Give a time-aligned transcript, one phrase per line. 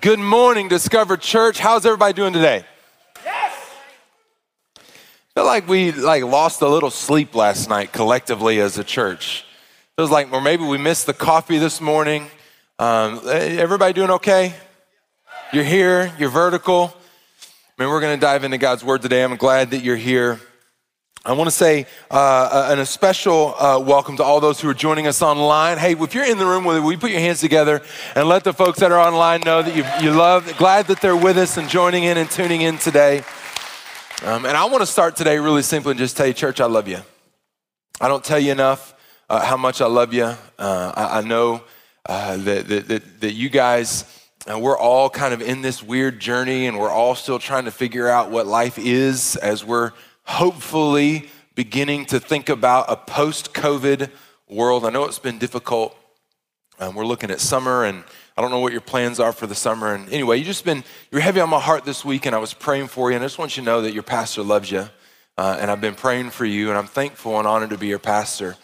[0.00, 1.58] Good morning, Discover Church.
[1.58, 2.62] How's everybody doing today?
[3.24, 3.52] Yes.
[4.76, 4.80] I
[5.34, 9.44] feel like we like lost a little sleep last night collectively as a church.
[9.96, 12.26] It was like, or maybe we missed the coffee this morning.
[12.78, 14.54] Um, everybody doing okay?
[15.52, 16.12] You're here.
[16.18, 16.94] You're vertical.
[17.78, 19.24] I mean, we're going to dive into God's Word today.
[19.24, 20.38] I'm glad that you're here.
[21.28, 24.74] I want to say uh, an, a special uh, welcome to all those who are
[24.74, 25.76] joining us online.
[25.76, 27.82] Hey, if you're in the room, will you put your hands together
[28.14, 31.14] and let the folks that are online know that you, you love, glad that they're
[31.14, 33.18] with us and joining in and tuning in today.
[34.24, 36.64] Um, and I want to start today really simply and just tell you, church, I
[36.64, 37.00] love you.
[38.00, 38.94] I don't tell you enough
[39.28, 40.34] uh, how much I love you.
[40.58, 41.62] Uh, I, I, know
[42.06, 44.06] uh, that, that, that, that you guys,
[44.50, 47.70] uh, we're all kind of in this weird journey and we're all still trying to
[47.70, 49.92] figure out what life is as we're
[50.28, 54.10] hopefully beginning to think about a post COVID
[54.46, 54.84] world.
[54.84, 55.96] I know it's been difficult.
[56.78, 58.04] Um, we're looking at summer, and
[58.36, 59.94] I don't know what your plans are for the summer.
[59.94, 62.52] And anyway, you just been, you're heavy on my heart this week, and I was
[62.52, 63.16] praying for you.
[63.16, 64.88] And I just want you to know that your pastor loves you.
[65.38, 67.98] Uh, and I've been praying for you, and I'm thankful and honored to be your
[67.98, 68.54] pastor.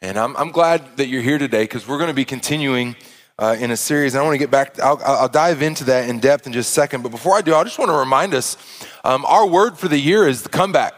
[0.00, 2.96] And I'm, I'm glad that you're here today because we're going to be continuing
[3.38, 4.14] uh, in a series.
[4.16, 6.72] I want to get back, I'll, I'll, dive into that in depth in just a
[6.72, 7.02] second.
[7.02, 8.56] But before I do, I just want to remind us
[9.04, 10.94] um, our word for the year is the comeback.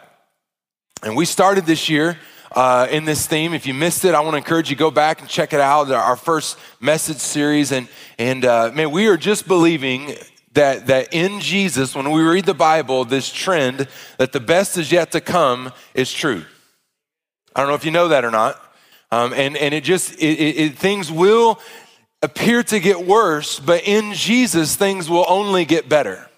[1.05, 2.17] And we started this year
[2.53, 3.55] uh, in this theme.
[3.55, 5.91] If you missed it, I want to encourage you go back and check it out.
[5.91, 7.89] Our first message series, and
[8.20, 10.14] and uh, man, we are just believing
[10.53, 14.92] that that in Jesus, when we read the Bible, this trend that the best is
[14.92, 16.44] yet to come is true.
[17.56, 18.62] I don't know if you know that or not,
[19.11, 21.59] um, and and it just it, it, it, things will
[22.22, 26.28] appear to get worse, but in Jesus, things will only get better.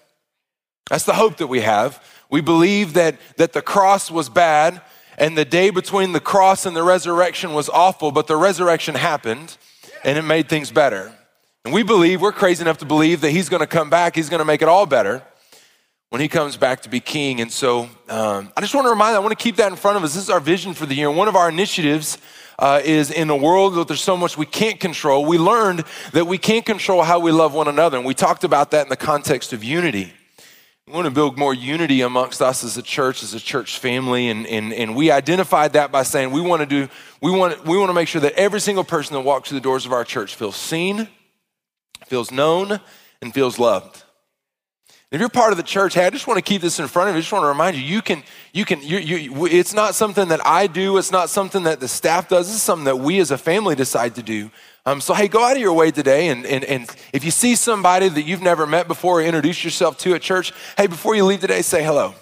[0.89, 2.03] That's the hope that we have.
[2.29, 4.81] We believe that, that the cross was bad
[5.17, 9.57] and the day between the cross and the resurrection was awful, but the resurrection happened
[10.03, 11.11] and it made things better.
[11.63, 14.45] And we believe, we're crazy enough to believe that he's gonna come back, he's gonna
[14.45, 15.23] make it all better
[16.09, 17.41] when he comes back to be king.
[17.41, 20.13] And so um, I just wanna remind, I wanna keep that in front of us.
[20.13, 21.09] This is our vision for the year.
[21.09, 22.17] One of our initiatives
[22.59, 26.27] uh, is in a world that there's so much we can't control, we learned that
[26.27, 27.97] we can't control how we love one another.
[27.97, 30.13] And we talked about that in the context of unity.
[30.87, 34.29] We want to build more unity amongst us as a church, as a church family,
[34.29, 36.87] and, and, and we identified that by saying we want to do,
[37.21, 39.63] we want, we want to make sure that every single person that walks through the
[39.63, 41.07] doors of our church feels seen,
[42.05, 42.79] feels known,
[43.19, 44.03] and feels loved.
[45.09, 47.09] If you're part of the church, hey, I just want to keep this in front
[47.09, 47.17] of you.
[47.17, 48.21] I just want to remind you, you can,
[48.53, 50.97] you can, you, you, it's not something that I do.
[50.97, 52.47] It's not something that the staff does.
[52.47, 54.51] It's something that we as a family decide to do.
[54.85, 56.29] Um, so, hey, go out of your way today.
[56.29, 59.97] And, and, and if you see somebody that you've never met before or introduce yourself
[59.99, 62.13] to at church, hey, before you leave today, say hello.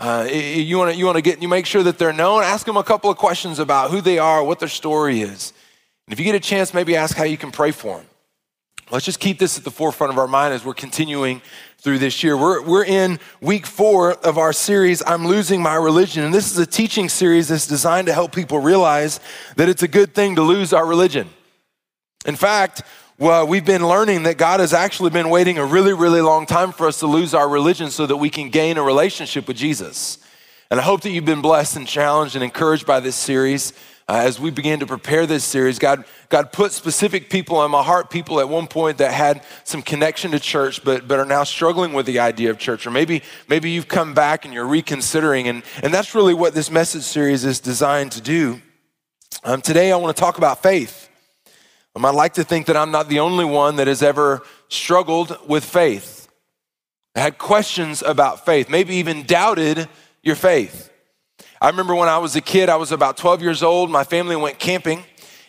[0.00, 2.44] Uh, you want to you want to get you make sure that they're known.
[2.44, 5.52] Ask them a couple of questions about who they are, what their story is,
[6.06, 8.06] and if you get a chance, maybe ask how you can pray for them.
[8.90, 11.42] Let's just keep this at the forefront of our mind as we're continuing
[11.76, 12.34] through this year.
[12.34, 16.24] We're, we're in week four of our series, I'm Losing My Religion.
[16.24, 19.20] And this is a teaching series that's designed to help people realize
[19.56, 21.28] that it's a good thing to lose our religion.
[22.28, 22.82] In fact,
[23.18, 26.72] well, we've been learning that God has actually been waiting a really, really long time
[26.72, 30.18] for us to lose our religion so that we can gain a relationship with Jesus.
[30.70, 33.72] And I hope that you've been blessed and challenged and encouraged by this series.
[34.06, 37.82] Uh, as we began to prepare this series, God, God put specific people on my
[37.82, 41.44] heart, people at one point that had some connection to church, but, but are now
[41.44, 42.86] struggling with the idea of church.
[42.86, 45.48] Or maybe, maybe you've come back and you're reconsidering.
[45.48, 48.60] And, and that's really what this message series is designed to do.
[49.44, 51.07] Um, today, I want to talk about faith.
[51.98, 55.36] Um, I'd like to think that I'm not the only one that has ever struggled
[55.48, 56.28] with faith,
[57.16, 59.88] I had questions about faith, maybe even doubted
[60.22, 60.92] your faith.
[61.60, 63.90] I remember when I was a kid, I was about 12 years old.
[63.90, 65.02] My family went camping,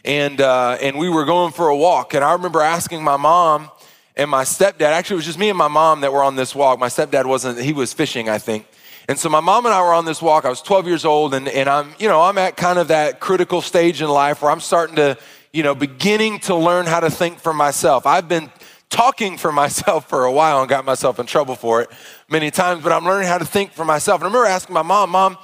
[0.04, 2.16] and uh, and we were going for a walk.
[2.16, 3.70] And I remember asking my mom
[4.16, 4.90] and my stepdad.
[4.90, 6.80] Actually, it was just me and my mom that were on this walk.
[6.80, 8.66] My stepdad wasn't; he was fishing, I think.
[9.08, 10.46] And so my mom and I were on this walk.
[10.46, 13.20] I was 12 years old, and, and I'm, you know, I'm at kind of that
[13.20, 15.18] critical stage in life where I'm starting to
[15.54, 18.06] you know, beginning to learn how to think for myself.
[18.06, 18.52] I've been
[18.90, 21.90] talking for myself for a while and got myself in trouble for it
[22.30, 24.22] many times, but I'm learning how to think for myself.
[24.22, 25.38] And I remember asking my mom, Mom,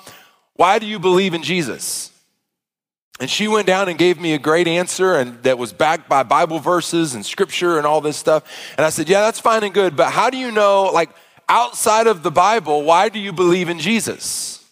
[0.53, 2.11] why do you believe in Jesus?
[3.19, 6.23] And she went down and gave me a great answer and that was backed by
[6.23, 8.43] Bible verses and scripture and all this stuff.
[8.77, 11.09] And I said, Yeah, that's fine and good, but how do you know, like,
[11.47, 14.65] outside of the Bible, why do you believe in Jesus?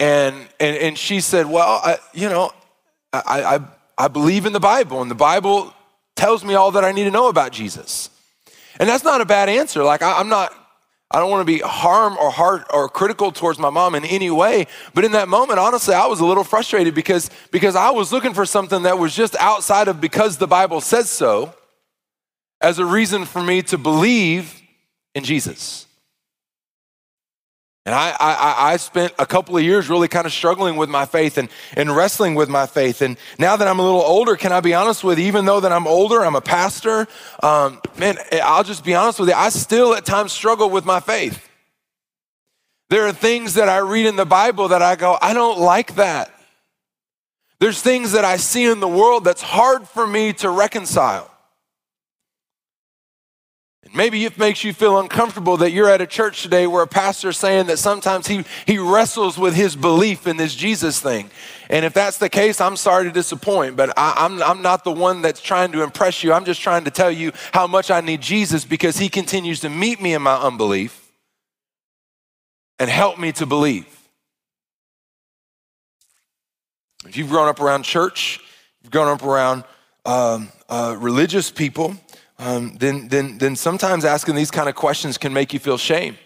[0.00, 2.52] And, and, and she said, Well, I, you know,
[3.12, 3.60] I, I,
[3.96, 5.74] I believe in the Bible, and the Bible
[6.16, 8.10] tells me all that I need to know about Jesus.
[8.78, 9.82] And that's not a bad answer.
[9.82, 10.52] Like, I, I'm not,
[11.10, 14.30] I don't want to be harm or hard or critical towards my mom in any
[14.30, 14.66] way.
[14.94, 18.34] But in that moment, honestly, I was a little frustrated because, because I was looking
[18.34, 21.54] for something that was just outside of because the Bible says so.
[22.60, 24.60] as a reason for me to believe
[25.14, 25.86] in Jesus.
[27.88, 31.06] And I, I, I, spent a couple of years really kind of struggling with my
[31.06, 33.00] faith and, and wrestling with my faith.
[33.00, 35.24] And now that I'm a little older, can I be honest with you?
[35.24, 37.08] Even though that I'm older, I'm a pastor,
[37.42, 39.34] um, man, I'll just be honest with you.
[39.34, 41.48] I still at times struggle with my faith.
[42.90, 45.94] There are things that I read in the Bible that I go, I don't like
[45.94, 46.30] that.
[47.58, 51.34] There's things that I see in the world that's hard for me to reconcile.
[53.94, 57.30] Maybe it makes you feel uncomfortable that you're at a church today where a pastor
[57.30, 61.30] is saying that sometimes he, he wrestles with his belief in this Jesus thing.
[61.70, 64.92] And if that's the case, I'm sorry to disappoint, but I, I'm, I'm not the
[64.92, 66.32] one that's trying to impress you.
[66.32, 69.68] I'm just trying to tell you how much I need Jesus because he continues to
[69.68, 71.12] meet me in my unbelief
[72.78, 73.86] and help me to believe.
[77.06, 78.40] If you've grown up around church,
[78.82, 79.64] you've grown up around
[80.04, 81.96] um, uh, religious people,
[82.38, 86.16] um, then, then, then sometimes asking these kind of questions can make you feel shame.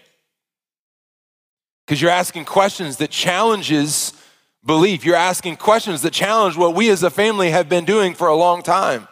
[1.87, 4.13] Because you're asking questions that challenges
[4.65, 5.05] belief.
[5.05, 8.37] You're asking questions that challenge what we as a family have been doing for a
[8.37, 9.09] long time.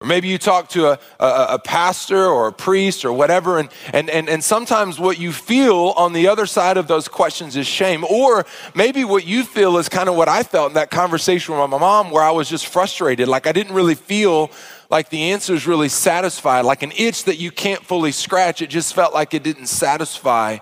[0.00, 3.68] Or maybe you talk to a, a, a, pastor or a priest or whatever, and,
[3.92, 7.66] and, and, and sometimes what you feel on the other side of those questions is
[7.66, 8.04] shame.
[8.04, 11.68] Or maybe what you feel is kind of what I felt in that conversation with
[11.68, 13.28] my mom, where I was just frustrated.
[13.28, 14.50] Like I didn't really feel
[14.90, 18.60] like the answer is really satisfied, like an itch that you can't fully scratch.
[18.60, 20.58] It just felt like it didn't satisfy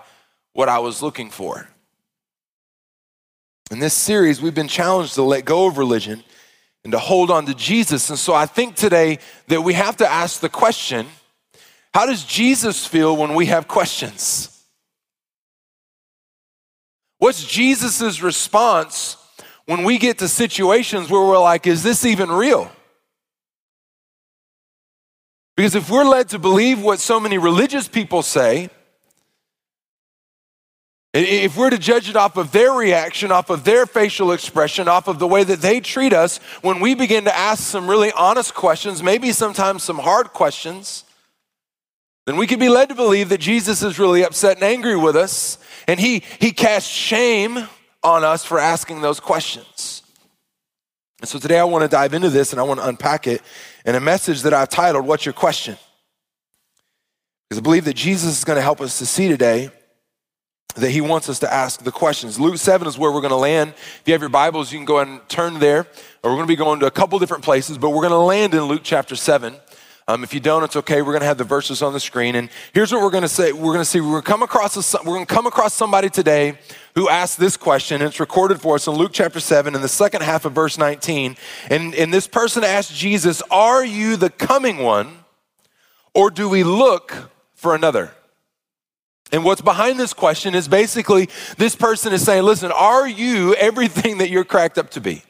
[0.53, 1.67] what I was looking for.
[3.71, 6.23] In this series, we've been challenged to let go of religion
[6.83, 8.09] and to hold on to Jesus.
[8.09, 11.07] And so I think today that we have to ask the question
[11.91, 14.63] how does Jesus feel when we have questions?
[17.17, 19.17] What's Jesus' response
[19.65, 22.71] when we get to situations where we're like, is this even real?
[25.59, 28.69] Because if we're led to believe what so many religious people say,
[31.13, 35.09] if we're to judge it off of their reaction, off of their facial expression, off
[35.09, 38.55] of the way that they treat us, when we begin to ask some really honest
[38.55, 41.03] questions, maybe sometimes some hard questions,
[42.25, 45.17] then we could be led to believe that Jesus is really upset and angry with
[45.17, 45.57] us,
[45.89, 47.67] and he, he casts shame
[48.01, 50.03] on us for asking those questions.
[51.19, 53.41] And so today I want to dive into this and I want to unpack it
[53.85, 55.77] in a message that I've titled, What's Your Question?
[57.49, 59.71] Because I believe that Jesus is going to help us to see today
[60.75, 62.39] that he wants us to ask the questions.
[62.39, 63.71] Luke 7 is where we're going to land.
[63.71, 65.87] If you have your Bibles, you can go and turn there.
[66.23, 68.17] Or we're going to be going to a couple different places, but we're going to
[68.17, 69.55] land in Luke chapter 7.
[70.09, 71.03] Um, if you don't, it's okay.
[71.03, 72.33] We're going to have the verses on the screen.
[72.33, 73.51] And here's what we're going to say.
[73.51, 75.75] We're going to see, we're going to come across, a, we're going to come across
[75.75, 76.57] somebody today
[76.95, 78.01] who asked this question.
[78.01, 80.79] And it's recorded for us in Luke chapter 7 in the second half of verse
[80.79, 81.37] 19.
[81.69, 85.25] And, and this person asked Jesus, Are you the coming one,
[86.15, 88.09] or do we look for another?
[89.31, 91.29] And what's behind this question is basically
[91.59, 95.21] this person is saying, Listen, are you everything that you're cracked up to be?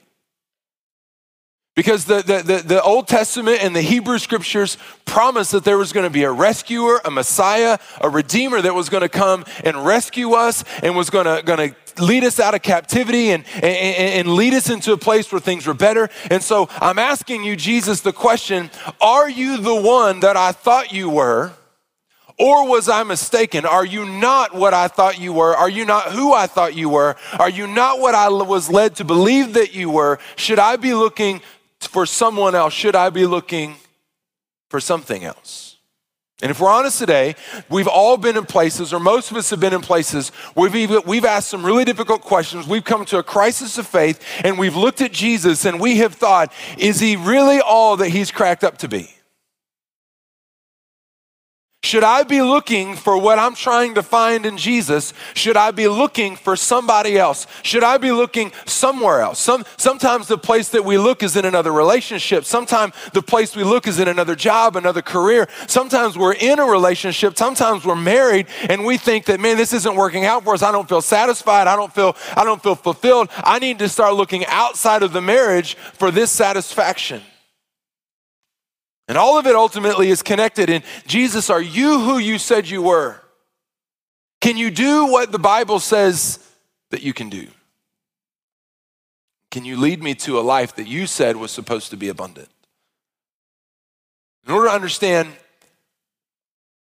[1.76, 5.94] Because the, the, the, the, Old Testament and the Hebrew scriptures promised that there was
[5.94, 9.86] going to be a rescuer, a Messiah, a Redeemer that was going to come and
[9.86, 13.64] rescue us and was going to, going to lead us out of captivity and, and,
[13.64, 16.10] and lead us into a place where things were better.
[16.30, 18.70] And so I'm asking you, Jesus, the question
[19.00, 21.54] Are you the one that I thought you were?
[22.38, 23.66] Or was I mistaken?
[23.66, 25.54] Are you not what I thought you were?
[25.56, 27.18] Are you not who I thought you were?
[27.38, 30.20] Are you not what I was led to believe that you were?
[30.38, 31.42] Should I be looking
[31.90, 32.74] for someone else?
[32.74, 33.76] Should I be looking
[34.70, 35.78] for something else?
[36.42, 37.36] And if we're honest today,
[37.68, 41.06] we've all been in places, or most of us have been in places, where we've,
[41.06, 42.66] we've asked some really difficult questions.
[42.66, 46.14] We've come to a crisis of faith, and we've looked at Jesus and we have
[46.14, 49.14] thought, is he really all that he's cracked up to be?
[51.90, 55.12] Should I be looking for what I'm trying to find in Jesus?
[55.34, 57.48] Should I be looking for somebody else?
[57.64, 59.40] Should I be looking somewhere else?
[59.40, 62.44] Some, sometimes the place that we look is in another relationship.
[62.44, 65.48] Sometimes the place we look is in another job, another career.
[65.68, 67.38] Sometimes we're in a relationship.
[67.38, 70.62] Sometimes we're married and we think that, man, this isn't working out for us.
[70.62, 71.66] I don't feel satisfied.
[71.66, 73.30] I don't feel, I don't feel fulfilled.
[73.38, 77.24] I need to start looking outside of the marriage for this satisfaction.
[79.10, 82.84] And all of it ultimately is connected in Jesus, are you who you said you
[82.84, 83.20] were?
[84.40, 86.38] Can you do what the Bible says
[86.92, 87.48] that you can do?
[89.50, 92.50] Can you lead me to a life that you said was supposed to be abundant?
[94.46, 95.30] In order to understand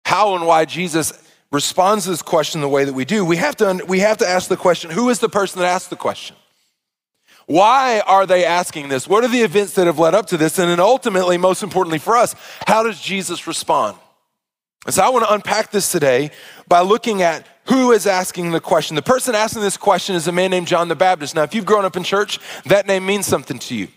[0.06, 1.12] how and why Jesus
[1.52, 4.26] responds to this question the way that we do, we have to, we have to
[4.26, 6.34] ask the question who is the person that asked the question?
[7.46, 9.06] Why are they asking this?
[9.06, 10.58] What are the events that have led up to this?
[10.58, 12.34] And then ultimately, most importantly for us,
[12.66, 13.96] how does Jesus respond?
[14.84, 16.30] And so I want to unpack this today
[16.68, 18.94] by looking at who is asking the question.
[18.94, 21.34] The person asking this question is a man named John the Baptist.
[21.34, 23.88] Now, if you've grown up in church, that name means something to you.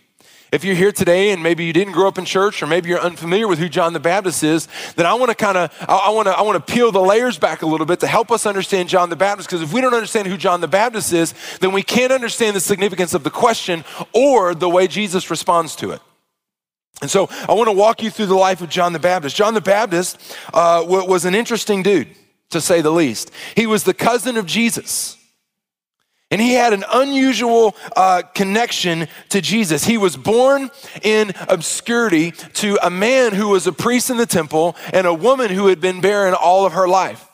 [0.51, 2.99] If you're here today and maybe you didn't grow up in church or maybe you're
[2.99, 6.27] unfamiliar with who John the Baptist is, then I want to kind of I want
[6.27, 8.89] to I want to peel the layers back a little bit to help us understand
[8.89, 11.83] John the Baptist because if we don't understand who John the Baptist is, then we
[11.83, 16.01] can't understand the significance of the question or the way Jesus responds to it.
[17.01, 19.35] And so I want to walk you through the life of John the Baptist.
[19.35, 20.19] John the Baptist
[20.51, 22.09] uh, was an interesting dude,
[22.49, 23.31] to say the least.
[23.55, 25.18] He was the cousin of Jesus.
[26.31, 29.85] And he had an unusual uh, connection to Jesus.
[29.85, 30.69] He was born
[31.01, 35.49] in obscurity to a man who was a priest in the temple and a woman
[35.49, 37.25] who had been barren all of her life.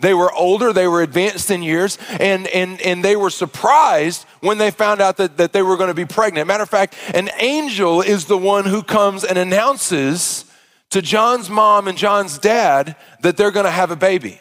[0.00, 4.58] They were older, they were advanced in years, and, and, and they were surprised when
[4.58, 6.48] they found out that, that they were going to be pregnant.
[6.48, 10.44] Matter of fact, an angel is the one who comes and announces
[10.90, 14.40] to John's mom and John's dad that they're going to have a baby.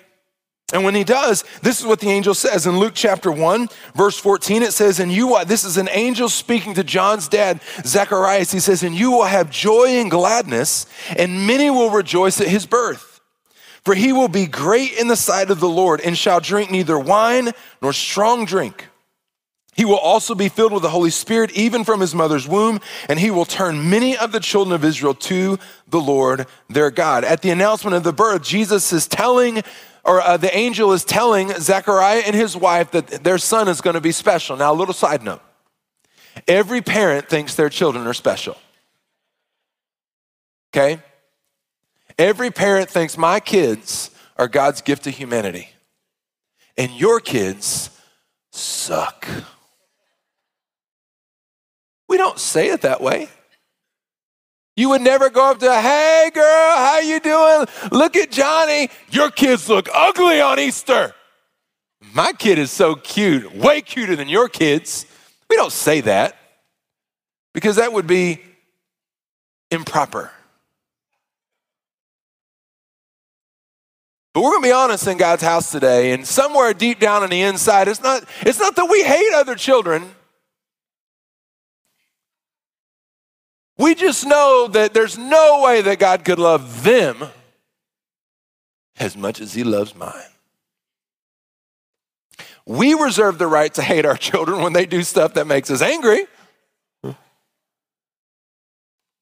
[0.74, 4.18] And when he does, this is what the angel says in Luke chapter 1, verse
[4.18, 4.64] 14.
[4.64, 8.52] It says, And you, this is an angel speaking to John's dad, Zacharias.
[8.52, 10.86] He says, And you will have joy and gladness,
[11.18, 13.22] and many will rejoice at his birth.
[13.84, 17.00] For he will be great in the sight of the Lord, and shall drink neither
[17.00, 17.52] wine
[17.82, 18.88] nor strong drink.
[19.74, 23.20] He will also be filled with the Holy Spirit, even from his mother's womb, and
[23.20, 27.24] he will turn many of the children of Israel to the Lord their God.
[27.24, 29.64] At the announcement of the birth, Jesus is telling
[30.04, 33.94] or uh, the angel is telling Zechariah and his wife that their son is going
[33.94, 34.58] to be special.
[34.58, 35.42] Now, a little side note
[36.48, 38.58] every parent thinks their children are special.
[40.74, 41.02] Okay?
[42.18, 45.70] Every parent thinks my kids are God's gift to humanity,
[46.78, 47.90] and your kids
[48.52, 49.28] suck.
[52.08, 53.30] We don't say it that way.
[54.82, 57.68] You would never go up to, hey girl, how you doing?
[57.92, 58.90] Look at Johnny.
[59.12, 61.14] Your kids look ugly on Easter.
[62.16, 65.06] My kid is so cute, way cuter than your kids.
[65.52, 66.36] We don't say that
[67.54, 68.42] because that would be
[69.70, 70.32] improper.
[74.34, 77.30] But we're going to be honest in God's house today, and somewhere deep down on
[77.30, 80.10] the inside, it's not, it's not that we hate other children.
[83.82, 87.18] We just know that there's no way that God could love them
[89.00, 90.14] as much as He loves mine.
[92.64, 95.82] We reserve the right to hate our children when they do stuff that makes us
[95.82, 96.28] angry.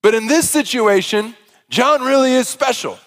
[0.02, 1.36] But in this situation,
[1.70, 3.00] John really is special.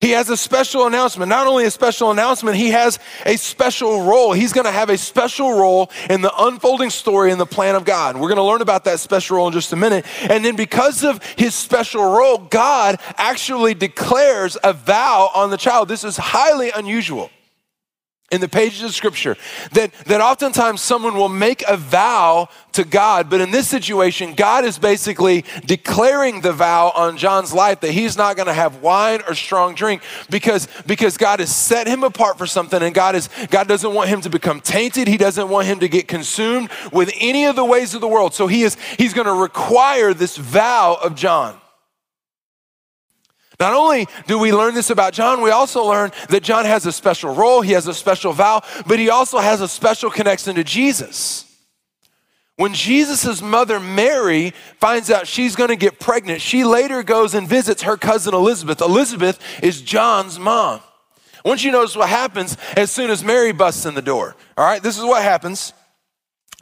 [0.00, 1.28] He has a special announcement.
[1.28, 4.32] Not only a special announcement, he has a special role.
[4.32, 7.84] He's going to have a special role in the unfolding story in the plan of
[7.84, 8.14] God.
[8.14, 10.06] We're going to learn about that special role in just a minute.
[10.30, 15.88] And then, because of his special role, God actually declares a vow on the child.
[15.88, 17.30] This is highly unusual
[18.30, 19.36] in the pages of scripture
[19.72, 24.66] that, that oftentimes someone will make a vow to God, but in this situation, God
[24.66, 29.22] is basically declaring the vow on John's life that he's not going to have wine
[29.26, 33.30] or strong drink because, because God has set him apart for something and God, is,
[33.50, 35.08] God doesn't want him to become tainted.
[35.08, 38.34] He doesn't want him to get consumed with any of the ways of the world.
[38.34, 41.58] So he is, he's going to require this vow of John.
[43.60, 46.92] Not only do we learn this about John, we also learn that John has a
[46.92, 50.64] special role, he has a special vow, but he also has a special connection to
[50.64, 51.44] Jesus.
[52.56, 57.48] When Jesus' mother, Mary, finds out she's going to get pregnant, she later goes and
[57.48, 58.80] visits her cousin Elizabeth.
[58.80, 60.80] Elizabeth is John's mom.
[61.44, 64.36] Once you notice what happens as soon as Mary busts in the door.
[64.56, 65.72] All right, this is what happens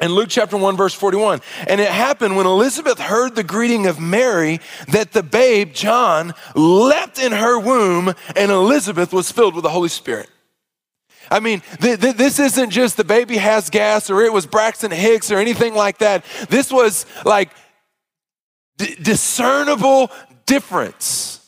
[0.01, 1.41] in Luke chapter 1, verse 41.
[1.67, 7.19] And it happened when Elizabeth heard the greeting of Mary that the babe, John, leapt
[7.19, 10.29] in her womb, and Elizabeth was filled with the Holy Spirit.
[11.31, 14.91] I mean, th- th- this isn't just the baby has gas or it was Braxton
[14.91, 16.25] Hicks or anything like that.
[16.49, 17.51] This was like
[18.77, 20.11] d- discernible
[20.45, 21.41] difference.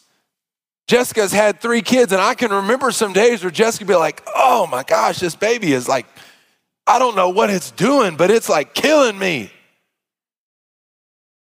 [0.89, 4.27] Jessica's had three kids, and I can remember some days where Jessica would be like,
[4.35, 6.07] oh my gosh, this baby is like
[6.89, 9.53] I don't know what it's doing, but it's like killing me.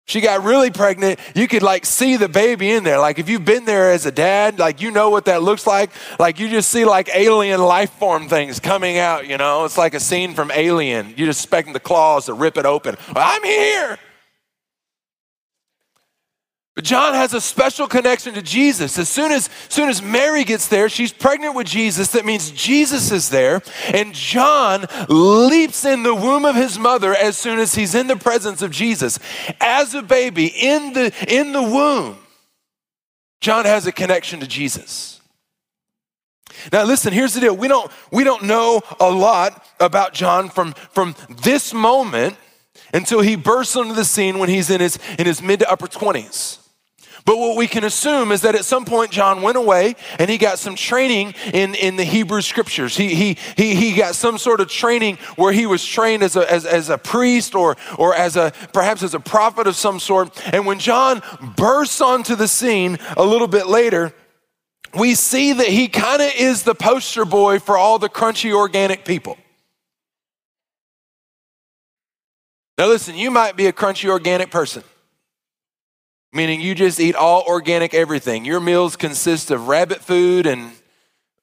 [0.05, 1.19] She got really pregnant.
[1.35, 2.99] You could like see the baby in there.
[2.99, 5.91] Like if you've been there as a dad, like you know what that looks like.
[6.19, 9.65] Like you just see like alien life form things coming out, you know?
[9.65, 11.15] It's like a scene from Alien.
[11.17, 12.97] You're just expecting the claws to rip it open.
[13.15, 13.99] I'm here.
[16.75, 18.99] But John has a special connection to Jesus.
[18.99, 22.13] As soon as, soon as Mary gets there, she's pregnant with Jesus.
[22.13, 23.61] That means Jesus is there.
[23.93, 28.17] And John leaps in the womb of his mother as soon as he's in the
[28.17, 29.19] presence of Jesus.
[29.61, 32.17] As a baby in the, in the womb,
[33.43, 35.21] John has a connection to Jesus.
[36.73, 37.57] Now listen, here's the deal.
[37.57, 42.37] We don't, we don't know a lot about John from, from this moment
[42.95, 45.87] until he bursts onto the scene when he's in his, in his mid to upper
[45.87, 46.62] 20s.
[47.25, 50.39] But what we can assume is that at some point John went away and he
[50.39, 52.97] got some training in, in the Hebrew scriptures.
[52.97, 56.51] He, he, he, he got some sort of training where he was trained as a,
[56.51, 60.41] as, as a priest or, or as a, perhaps as a prophet of some sort.
[60.53, 61.23] And when John
[61.57, 64.13] bursts onto the scene a little bit later,
[64.95, 69.05] we see that he kind of is the poster boy for all the crunchy organic
[69.05, 69.39] people.
[72.79, 74.83] Now, listen, you might be a crunchy organic person
[76.33, 78.45] meaning you just eat all organic everything.
[78.45, 80.73] Your meals consist of rabbit food and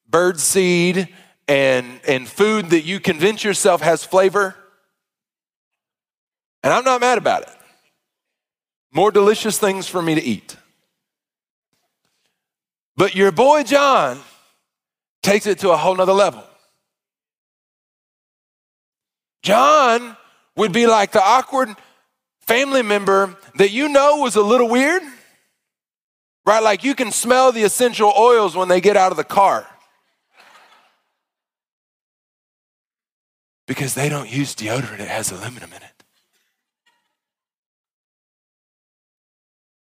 [0.10, 1.10] bird seed
[1.48, 4.56] and, and food that you convince yourself has flavor.
[6.64, 7.50] And I'm not mad about it.
[8.92, 10.56] More delicious things for me to eat.
[12.98, 14.20] But your boy John
[15.22, 16.44] takes it to a whole nother level.
[19.42, 20.18] John
[20.58, 21.70] would be like the awkward
[22.50, 25.04] family member that you know was a little weird,
[26.48, 26.64] right?
[26.64, 29.68] Like you can smell the essential oils when they get out of the car.
[33.68, 36.04] Because they don't use deodorant, it has aluminum in it.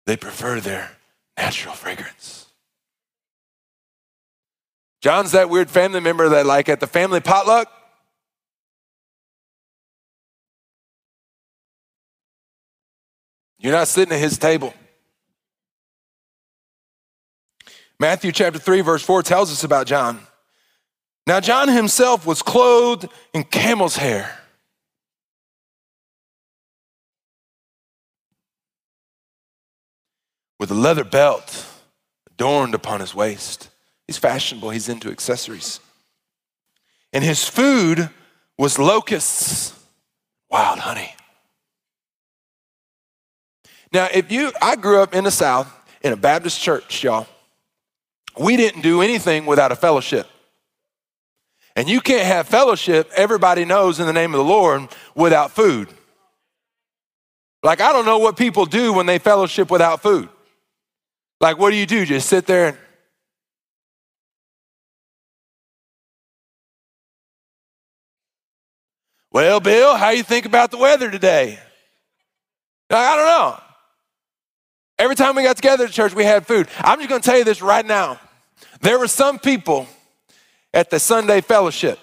[0.06, 0.92] They prefer their
[1.36, 2.46] natural fragrance.
[5.02, 7.70] John's that weird family member that, like, at the family potluck,
[13.66, 14.72] You're not sitting at his table.
[17.98, 20.20] Matthew chapter 3, verse 4 tells us about John.
[21.26, 24.38] Now, John himself was clothed in camel's hair.
[30.60, 31.66] With a leather belt
[32.30, 33.68] adorned upon his waist.
[34.06, 35.80] He's fashionable, he's into accessories.
[37.12, 38.10] And his food
[38.56, 39.74] was locusts,
[40.48, 41.16] wild honey.
[43.92, 45.72] Now, if you, I grew up in the South
[46.02, 47.26] in a Baptist church, y'all.
[48.38, 50.26] We didn't do anything without a fellowship.
[51.74, 55.88] And you can't have fellowship, everybody knows in the name of the Lord, without food.
[57.62, 60.28] Like, I don't know what people do when they fellowship without food.
[61.40, 62.06] Like, what do you do?
[62.06, 62.78] Just sit there and
[69.32, 71.58] Well, Bill, how you think about the weather today?
[72.88, 73.65] I don't know.
[74.98, 76.68] Every time we got together at church, we had food.
[76.78, 78.18] I'm just going to tell you this right now.
[78.80, 79.86] There were some people
[80.72, 81.98] at the Sunday fellowship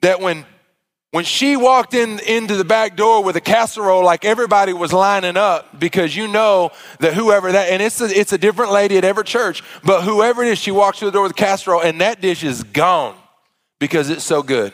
[0.00, 0.46] that when
[1.12, 5.36] when she walked in into the back door with a casserole like everybody was lining
[5.36, 6.70] up because you know
[7.00, 10.42] that whoever that and it's a, it's a different lady at every church but whoever
[10.42, 13.14] it is she walks through the door with a casserole and that dish is gone
[13.78, 14.72] because it's so good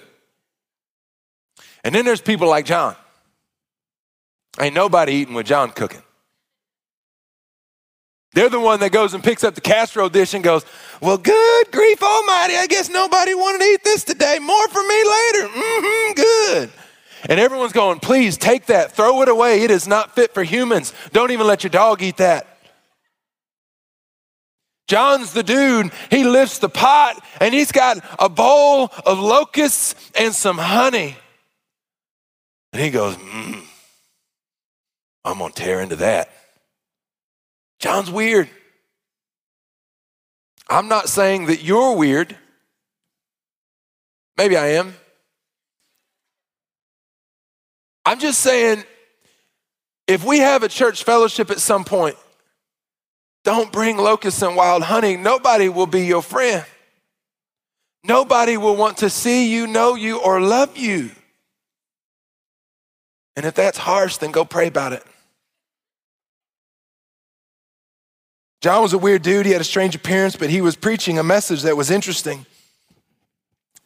[1.84, 2.94] and then there's people like john
[4.60, 6.02] ain't nobody eating with john cooking
[8.38, 10.64] they're the one that goes and picks up the casserole dish and goes,
[11.02, 14.38] Well, good grief almighty, I guess nobody wanted to eat this today.
[14.38, 15.48] More for me later.
[15.48, 16.70] Mm-hmm, good.
[17.28, 19.62] And everyone's going, Please take that, throw it away.
[19.62, 20.92] It is not fit for humans.
[21.12, 22.46] Don't even let your dog eat that.
[24.86, 30.32] John's the dude, he lifts the pot and he's got a bowl of locusts and
[30.32, 31.16] some honey.
[32.72, 33.64] And he goes, mm,
[35.24, 36.30] I'm going to tear into that.
[37.78, 38.48] John's weird.
[40.68, 42.36] I'm not saying that you're weird.
[44.36, 44.94] Maybe I am.
[48.04, 48.84] I'm just saying
[50.06, 52.16] if we have a church fellowship at some point,
[53.44, 55.16] don't bring locusts and wild honey.
[55.16, 56.64] Nobody will be your friend.
[58.04, 61.10] Nobody will want to see you, know you, or love you.
[63.36, 65.04] And if that's harsh, then go pray about it.
[68.60, 69.46] John was a weird dude.
[69.46, 72.44] He had a strange appearance, but he was preaching a message that was interesting.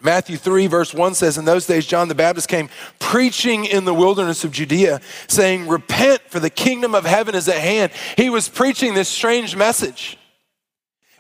[0.01, 3.95] Matthew 3, verse 1 says, In those days, John the Baptist came preaching in the
[3.95, 7.93] wilderness of Judea, saying, Repent, for the kingdom of heaven is at hand.
[8.17, 10.19] He was preaching this strange message.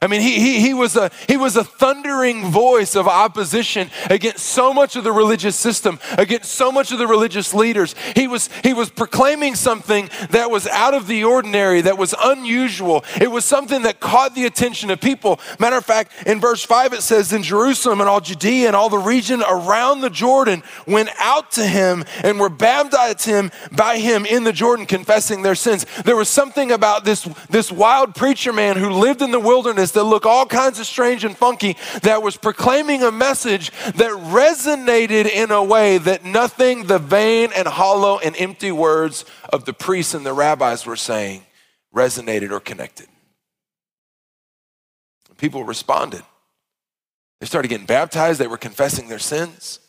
[0.02, 4.40] I mean, he, he, he, was a, he was a thundering voice of opposition against
[4.40, 7.94] so much of the religious system, against so much of the religious leaders.
[8.16, 13.04] He was, he was proclaiming something that was out of the ordinary, that was unusual.
[13.20, 15.38] It was something that caught the attention of people.
[15.60, 18.88] Matter of fact, in verse 5, it says, In Jerusalem and all Judea and all
[18.88, 24.26] the region around the Jordan went out to him and were baptized him by him
[24.26, 25.86] in the Jordan, confessing their sins.
[26.04, 30.04] There was something about this, this wild preacher man who lived in the wilderness that
[30.04, 35.50] look all kinds of strange and funky that was proclaiming a message that resonated in
[35.50, 40.26] a way that nothing the vain and hollow and empty words of the priests and
[40.26, 41.44] the rabbis were saying
[41.94, 43.06] resonated or connected.
[45.38, 46.22] People responded.
[47.40, 49.80] They started getting baptized, they were confessing their sins.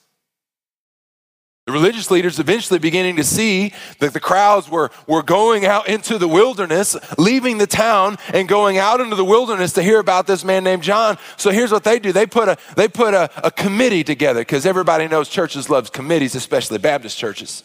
[1.65, 6.17] The religious leaders eventually beginning to see that the crowds were, were going out into
[6.17, 10.43] the wilderness, leaving the town and going out into the wilderness to hear about this
[10.43, 11.17] man named John.
[11.37, 12.11] So here's what they do.
[12.11, 16.35] They put a, they put a, a committee together because everybody knows churches loves committees,
[16.35, 17.63] especially Baptist churches.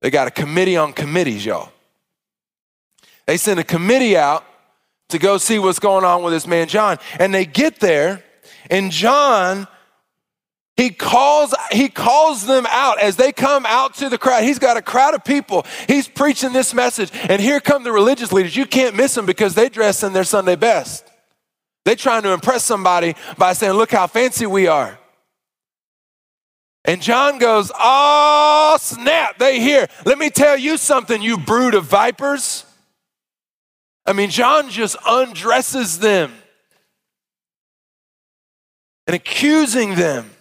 [0.00, 1.72] They got a committee on committees, y'all.
[3.26, 4.44] They send a committee out
[5.08, 6.98] to go see what's going on with this man John.
[7.18, 8.22] And they get there
[8.70, 9.66] and John
[10.76, 14.42] he calls, he calls them out as they come out to the crowd.
[14.42, 15.64] He's got a crowd of people.
[15.86, 17.10] He's preaching this message.
[17.14, 18.56] And here come the religious leaders.
[18.56, 21.04] You can't miss them because they dress in their Sunday best.
[21.84, 24.98] They're trying to impress somebody by saying, Look how fancy we are.
[26.84, 29.86] And John goes, Oh, snap, they hear.
[30.04, 32.64] Let me tell you something, you brood of vipers.
[34.06, 36.32] I mean, John just undresses them
[39.06, 40.33] and accusing them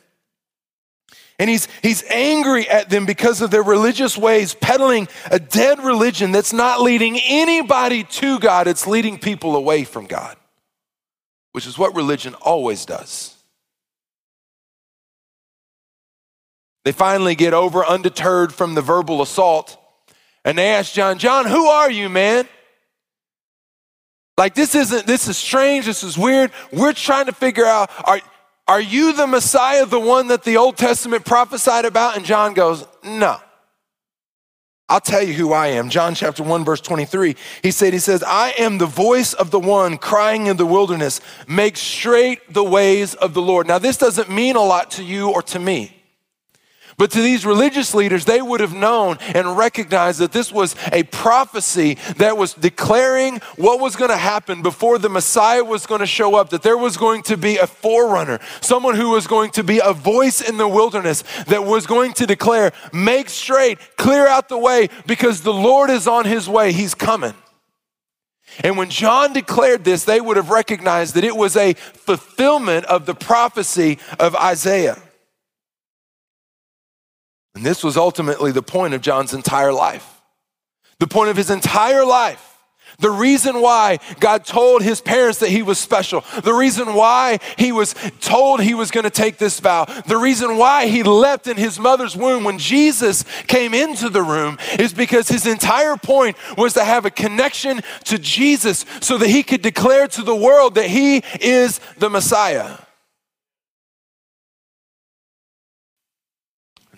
[1.44, 6.32] and he's, he's angry at them because of their religious ways, peddling a dead religion
[6.32, 10.38] that's not leading anybody to God, it's leading people away from God,
[11.52, 13.36] which is what religion always does.
[16.86, 19.78] They finally get over undeterred from the verbal assault
[20.46, 22.48] and they ask John, John, who are you, man?
[24.38, 26.52] Like, this isn't, this is strange, this is weird.
[26.72, 28.22] We're trying to figure out, are,
[28.68, 32.16] are you the Messiah, the one that the Old Testament prophesied about?
[32.16, 33.38] And John goes, No.
[34.90, 35.90] I'll tell you who I am.
[35.90, 37.36] John chapter 1, verse 23.
[37.64, 41.20] He said, He says, I am the voice of the one crying in the wilderness,
[41.48, 43.66] make straight the ways of the Lord.
[43.66, 46.03] Now, this doesn't mean a lot to you or to me.
[46.98, 51.04] But to these religious leaders, they would have known and recognized that this was a
[51.04, 56.08] prophecy that was declaring what was going to happen before the Messiah was going to
[56.08, 59.64] show up, that there was going to be a forerunner, someone who was going to
[59.64, 64.50] be a voice in the wilderness that was going to declare, make straight, clear out
[64.50, 67.34] the way, because the Lord is on his way, he's coming.
[68.64, 73.06] And when John declared this, they would have recognized that it was a fulfillment of
[73.06, 75.02] the prophecy of Isaiah.
[77.56, 80.22] And this was ultimately the point of John's entire life.
[81.00, 82.50] The point of his entire life.
[83.00, 87.72] The reason why God told his parents that he was special, the reason why he
[87.72, 91.58] was told he was going to take this vow, the reason why he leapt in
[91.58, 96.74] his mother's womb when Jesus came into the room is because his entire point was
[96.74, 100.88] to have a connection to Jesus so that he could declare to the world that
[100.88, 102.78] he is the Messiah.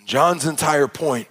[0.06, 1.26] John's entire point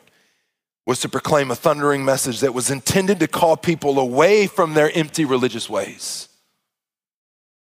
[0.86, 4.92] was to proclaim a thundering message that was intended to call people away from their
[4.94, 6.28] empty religious ways.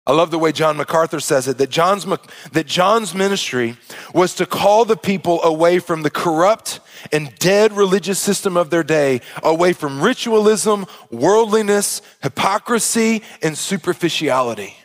[0.07, 2.05] I love the way John MacArthur says it that John's,
[2.51, 3.77] that John's ministry
[4.13, 6.79] was to call the people away from the corrupt
[7.11, 14.75] and dead religious system of their day, away from ritualism, worldliness, hypocrisy, and superficiality.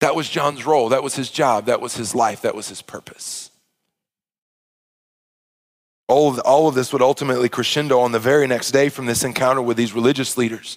[0.00, 2.82] That was John's role, that was his job, that was his life, that was his
[2.82, 3.49] purpose.
[6.10, 9.24] All of, all of this would ultimately crescendo on the very next day from this
[9.24, 10.76] encounter with these religious leaders.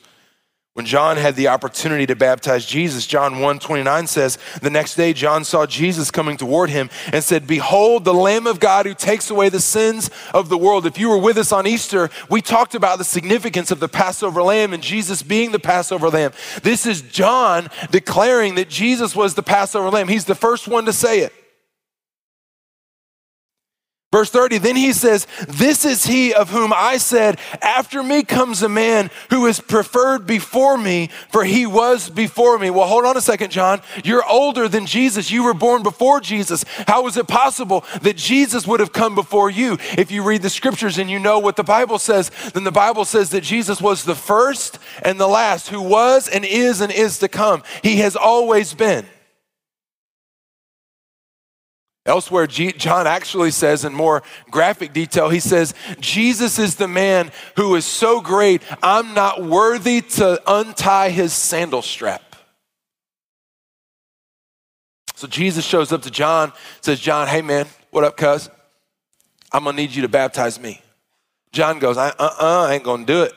[0.73, 5.13] When John had the opportunity to baptize Jesus, John 1 29 says, The next day
[5.13, 9.29] John saw Jesus coming toward him and said, Behold, the Lamb of God who takes
[9.29, 10.87] away the sins of the world.
[10.87, 14.41] If you were with us on Easter, we talked about the significance of the Passover
[14.41, 16.31] lamb and Jesus being the Passover lamb.
[16.63, 20.07] This is John declaring that Jesus was the Passover lamb.
[20.07, 21.33] He's the first one to say it.
[24.13, 28.61] Verse 30, then he says, This is he of whom I said, After me comes
[28.61, 32.69] a man who is preferred before me, for he was before me.
[32.69, 33.81] Well, hold on a second, John.
[34.03, 35.31] You're older than Jesus.
[35.31, 36.63] You were born before Jesus.
[36.87, 39.79] How is it possible that Jesus would have come before you?
[39.97, 43.05] If you read the scriptures and you know what the Bible says, then the Bible
[43.05, 47.17] says that Jesus was the first and the last, who was and is and is
[47.17, 47.63] to come.
[47.81, 49.07] He has always been.
[52.05, 57.75] Elsewhere, John actually says in more graphic detail, he says, Jesus is the man who
[57.75, 62.35] is so great, I'm not worthy to untie his sandal strap.
[65.15, 68.49] So Jesus shows up to John, says, John, hey man, what up, cuz?
[69.53, 70.81] I'm gonna need you to baptize me.
[71.53, 73.33] John goes, I uh uh, I ain't gonna do it.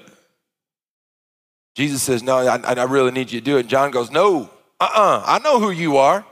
[1.76, 3.61] Jesus says, No, I, I really need you to do it.
[3.61, 4.50] And John goes, No,
[4.81, 6.24] uh uh, I know who you are.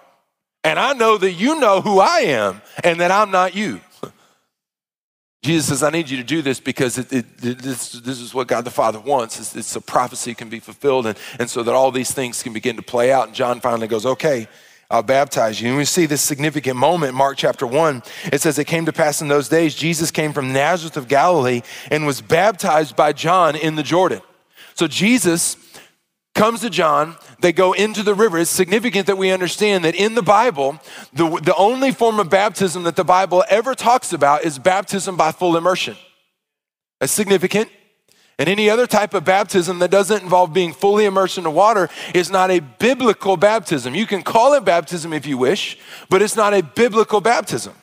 [0.64, 3.80] And I know that you know who I am and that I'm not you.
[5.42, 8.48] Jesus says, I need you to do this because it, it, this, this is what
[8.48, 9.38] God the Father wants.
[9.38, 12.54] It's, it's a prophecy can be fulfilled, and, and so that all these things can
[12.54, 13.26] begin to play out.
[13.26, 14.48] And John finally goes, Okay,
[14.90, 15.68] I'll baptize you.
[15.68, 18.02] And we see this significant moment Mark chapter 1.
[18.32, 21.60] It says, It came to pass in those days, Jesus came from Nazareth of Galilee
[21.90, 24.22] and was baptized by John in the Jordan.
[24.74, 25.58] So Jesus
[26.34, 28.38] comes to John, they go into the river.
[28.38, 30.80] It's significant that we understand that in the Bible,
[31.12, 35.32] the, the only form of baptism that the Bible ever talks about is baptism by
[35.32, 35.96] full immersion.
[37.00, 37.70] That's significant.
[38.36, 41.88] And any other type of baptism that doesn't involve being fully immersed in the water
[42.14, 43.94] is not a biblical baptism.
[43.94, 47.74] You can call it baptism if you wish, but it's not a biblical baptism.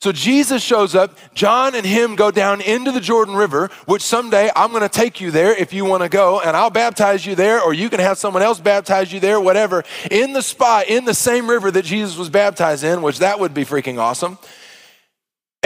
[0.00, 4.50] So Jesus shows up, John and him go down into the Jordan River, which someday
[4.54, 7.34] I'm going to take you there if you want to go, and I'll baptize you
[7.34, 11.04] there, or you can have someone else baptize you there, whatever, in the spot, in
[11.04, 14.38] the same river that Jesus was baptized in, which that would be freaking awesome.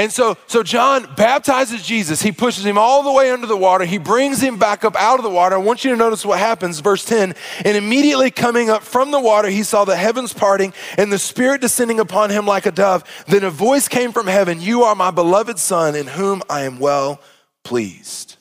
[0.02, 2.20] And so, so John baptizes Jesus.
[2.20, 3.84] He pushes him all the way under the water.
[3.84, 5.54] He brings him back up out of the water.
[5.54, 6.80] I want you to notice what happens.
[6.80, 11.12] Verse 10 And immediately coming up from the water, he saw the heavens parting and
[11.12, 13.04] the Spirit descending upon him like a dove.
[13.28, 16.80] Then a voice came from heaven You are my beloved Son, in whom I am
[16.80, 17.20] well
[17.62, 18.38] pleased.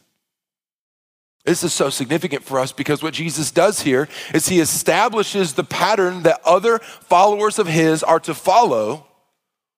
[1.45, 5.63] This is so significant for us because what Jesus does here is he establishes the
[5.63, 9.05] pattern that other followers of his are to follow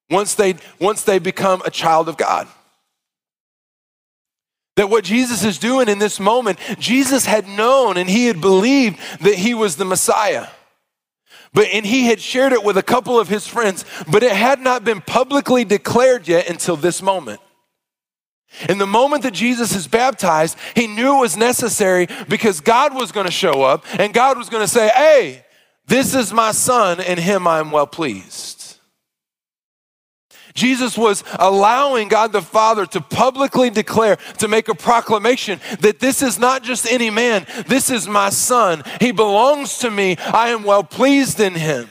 [0.10, 2.48] once they, once they become a child of God.
[4.76, 9.00] That what Jesus is doing in this moment, Jesus had known and he had believed
[9.22, 10.48] that he was the Messiah.
[11.54, 14.60] But and he had shared it with a couple of his friends, but it had
[14.60, 17.40] not been publicly declared yet until this moment.
[18.70, 23.12] In the moment that Jesus is baptized, he knew it was necessary because God was
[23.12, 25.46] going to show up and God was going to say, Hey,
[25.86, 28.63] this is my son, and him I am well pleased.
[30.54, 36.22] Jesus was allowing God the Father to publicly declare, to make a proclamation that this
[36.22, 38.84] is not just any man, this is my son.
[39.00, 40.18] He belongs to me.
[40.18, 41.90] I am well pleased in him.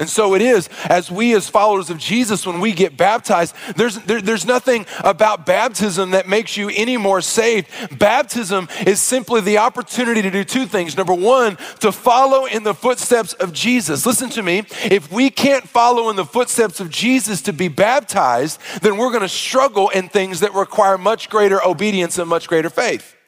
[0.00, 3.96] And so it is, as we as followers of Jesus, when we get baptized, there's,
[3.96, 7.68] there, there's nothing about baptism that makes you any more saved.
[7.98, 10.96] Baptism is simply the opportunity to do two things.
[10.96, 14.06] Number one, to follow in the footsteps of Jesus.
[14.06, 14.64] Listen to me.
[14.84, 19.20] If we can't follow in the footsteps of Jesus to be baptized, then we're going
[19.20, 23.19] to struggle in things that require much greater obedience and much greater faith.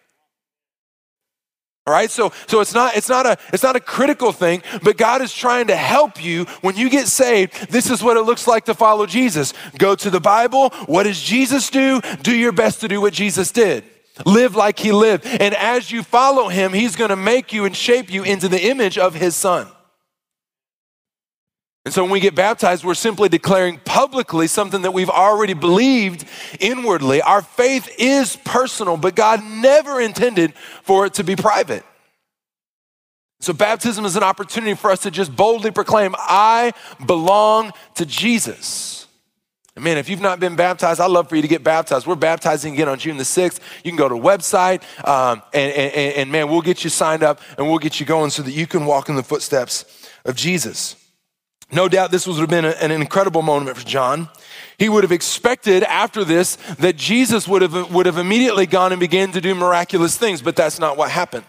[1.85, 4.97] All right, so so it's not it's not a it's not a critical thing, but
[4.97, 7.71] God is trying to help you when you get saved.
[7.71, 9.53] This is what it looks like to follow Jesus.
[9.79, 10.71] Go to the Bible.
[10.87, 12.01] What does Jesus do?
[12.23, 13.83] Do your best to do what Jesus did.
[14.25, 15.27] Live like he lived.
[15.27, 18.65] And as you follow him, he's going to make you and shape you into the
[18.65, 19.67] image of his son.
[21.85, 26.25] And so when we get baptized, we're simply declaring publicly something that we've already believed
[26.61, 27.21] inwardly.
[27.23, 31.85] Our faith is personal, but God never intended for it to be private.
[33.41, 36.73] So baptism is an opportunity for us to just boldly proclaim, I
[37.05, 39.09] belong to Jesus.
[39.75, 42.07] And man, if you've not been baptized, I'd love for you to get baptized.
[42.07, 43.59] We're baptizing again on June the 6th.
[43.83, 47.25] You can go to the website, um, and, and, and man, we'll get you signed
[47.25, 50.37] up and we'll get you going so that you can walk in the footsteps of
[50.37, 51.02] Jesus.
[51.73, 54.29] No doubt this would have been an incredible moment for John.
[54.79, 59.01] He would have expected after this that Jesus would have, would have immediately gone and
[59.01, 61.47] began to do miraculous things, but that's not what happened.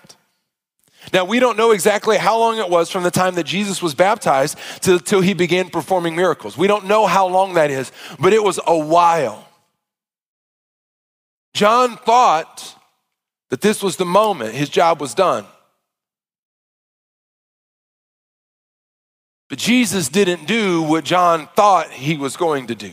[1.12, 3.93] Now, we don't know exactly how long it was from the time that Jesus was
[3.93, 6.57] baptized till, till he began performing miracles.
[6.57, 9.45] We don't know how long that is, but it was a while.
[11.53, 12.75] John thought
[13.49, 15.45] that this was the moment his job was done.
[19.53, 22.91] But Jesus didn't do what John thought he was going to do.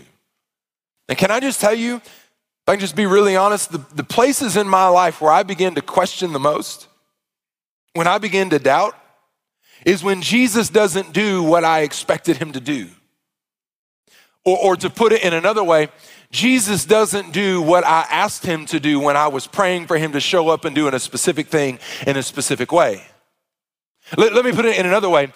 [1.08, 4.04] And can I just tell you, if I can just be really honest, the, the
[4.04, 6.86] places in my life where I begin to question the most,
[7.94, 8.94] when I begin to doubt,
[9.86, 12.88] is when Jesus doesn't do what I expected him to do.
[14.44, 15.88] Or, or to put it in another way,
[16.30, 20.12] Jesus doesn't do what I asked him to do when I was praying for him
[20.12, 23.06] to show up and doing a specific thing in a specific way.
[24.18, 25.32] Let, let me put it in another way.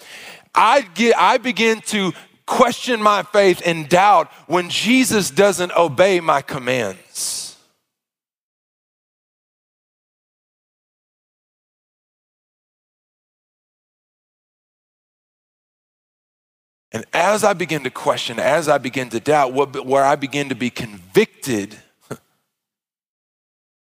[0.55, 2.13] I, get, I begin to
[2.45, 7.57] question my faith and doubt when Jesus doesn't obey my commands.
[16.95, 20.47] And as I begin to question, as I begin to doubt, what, where I begin
[20.47, 21.77] to be convicted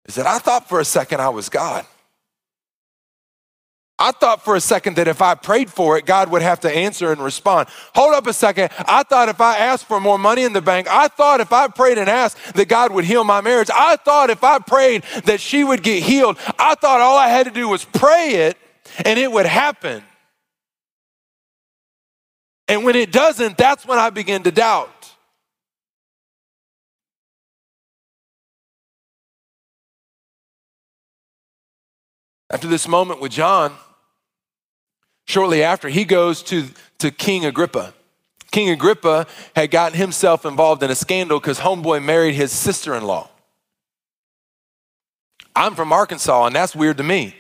[0.08, 1.86] is that I thought for a second I was God.
[3.98, 6.72] I thought for a second that if I prayed for it, God would have to
[6.72, 7.70] answer and respond.
[7.94, 8.72] Hold up a second.
[8.80, 11.70] I thought if I asked for more money in the bank, I thought if I
[11.70, 15.40] prayed and asked that God would heal my marriage, I thought if I prayed that
[15.40, 18.58] she would get healed, I thought all I had to do was pray it
[19.06, 20.04] and it would happen.
[22.68, 24.92] And when it doesn't, that's when I begin to doubt.
[32.50, 33.76] After this moment with John,
[35.26, 36.68] shortly after, he goes to,
[37.00, 37.94] to King Agrippa.
[38.52, 43.04] King Agrippa had gotten himself involved in a scandal because Homeboy married his sister in
[43.04, 43.30] law.
[45.56, 47.36] I'm from Arkansas, and that's weird to me.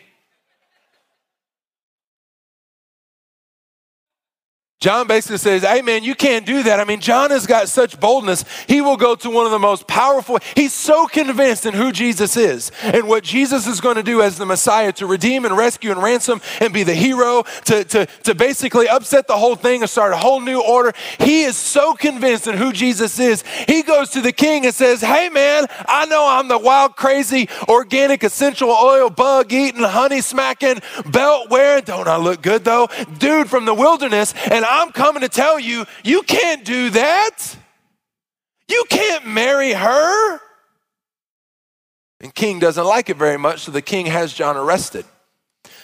[4.85, 6.79] John basically says, Hey man, you can't do that.
[6.79, 8.45] I mean, John has got such boldness.
[8.67, 12.37] He will go to one of the most powerful, he's so convinced in who Jesus
[12.37, 15.89] is and what Jesus is going to do as the Messiah to redeem and rescue
[15.89, 19.89] and ransom and be the hero, to, to, to basically upset the whole thing and
[19.89, 20.93] start a whole new order.
[21.19, 23.43] He is so convinced in who Jesus is.
[23.67, 27.49] He goes to the king and says, Hey man, I know I'm the wild, crazy,
[27.67, 32.87] organic, essential oil, bug eating, honey smacking, belt wearing, don't I look good though?
[33.17, 37.57] Dude from the wilderness, and I I'm coming to tell you, you can't do that.
[38.67, 40.39] You can't marry her.
[42.19, 45.05] And King doesn't like it very much, so the king has John arrested.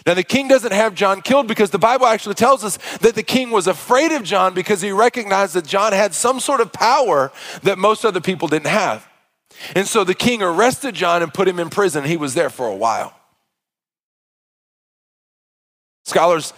[0.06, 3.24] Now, the king doesn't have John killed because the Bible actually tells us that the
[3.24, 7.32] king was afraid of John because he recognized that John had some sort of power
[7.64, 9.08] that most other people didn't have.
[9.76, 12.04] And so the king arrested John and put him in prison.
[12.04, 13.14] He was there for a while.
[16.04, 16.54] Scholars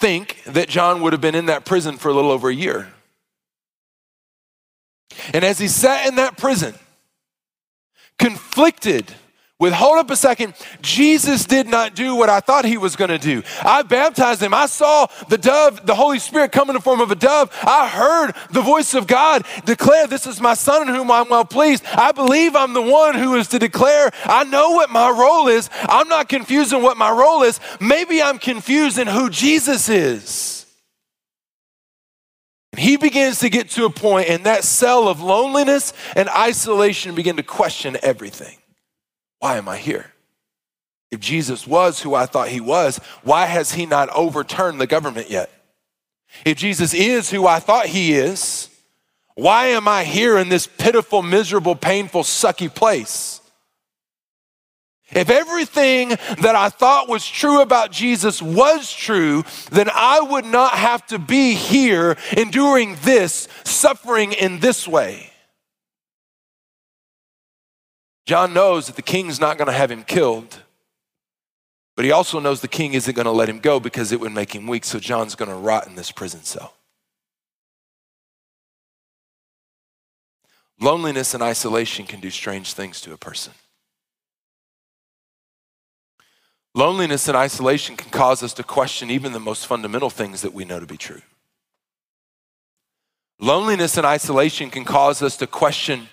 [0.00, 2.88] think that John would have been in that prison for a little over a year.
[5.34, 6.74] And as he sat in that prison,
[8.18, 9.12] conflicted
[9.60, 13.10] with hold up a second, Jesus did not do what I thought he was going
[13.10, 13.42] to do.
[13.62, 14.54] I baptized him.
[14.54, 17.54] I saw the dove, the Holy Spirit come in the form of a dove.
[17.62, 21.44] I heard the voice of God declare, This is my son in whom I'm well
[21.44, 21.84] pleased.
[21.86, 24.10] I believe I'm the one who is to declare.
[24.24, 25.68] I know what my role is.
[25.74, 27.60] I'm not confused in what my role is.
[27.80, 30.64] Maybe I'm confused in who Jesus is.
[32.72, 37.36] And he begins to get to a and that cell of loneliness and isolation, begin
[37.36, 38.59] to question everything.
[39.40, 40.12] Why am I here?
[41.10, 45.28] If Jesus was who I thought he was, why has he not overturned the government
[45.28, 45.50] yet?
[46.44, 48.68] If Jesus is who I thought he is,
[49.34, 53.40] why am I here in this pitiful, miserable, painful, sucky place?
[55.12, 60.74] If everything that I thought was true about Jesus was true, then I would not
[60.74, 65.29] have to be here enduring this, suffering in this way.
[68.30, 70.60] John knows that the king's not going to have him killed,
[71.96, 74.30] but he also knows the king isn't going to let him go because it would
[74.30, 76.74] make him weak, so John's going to rot in this prison cell.
[80.80, 83.52] Loneliness and isolation can do strange things to a person.
[86.72, 90.64] Loneliness and isolation can cause us to question even the most fundamental things that we
[90.64, 91.22] know to be true.
[93.40, 96.08] Loneliness and isolation can cause us to question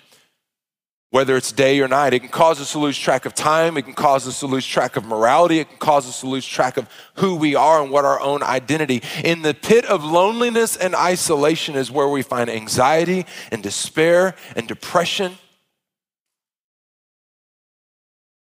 [1.10, 2.12] whether it's day or night.
[2.12, 3.78] It can cause us to lose track of time.
[3.78, 5.58] It can cause us to lose track of morality.
[5.58, 8.42] It can cause us to lose track of who we are and what our own
[8.42, 9.02] identity.
[9.24, 14.68] In the pit of loneliness and isolation is where we find anxiety and despair and
[14.68, 15.38] depression.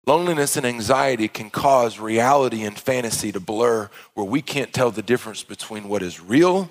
[0.05, 5.01] Loneliness and anxiety can cause reality and fantasy to blur where we can't tell the
[5.01, 6.71] difference between what is real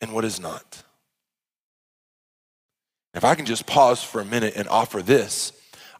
[0.00, 0.82] and what is not.
[3.14, 5.52] If I can just pause for a minute and offer this,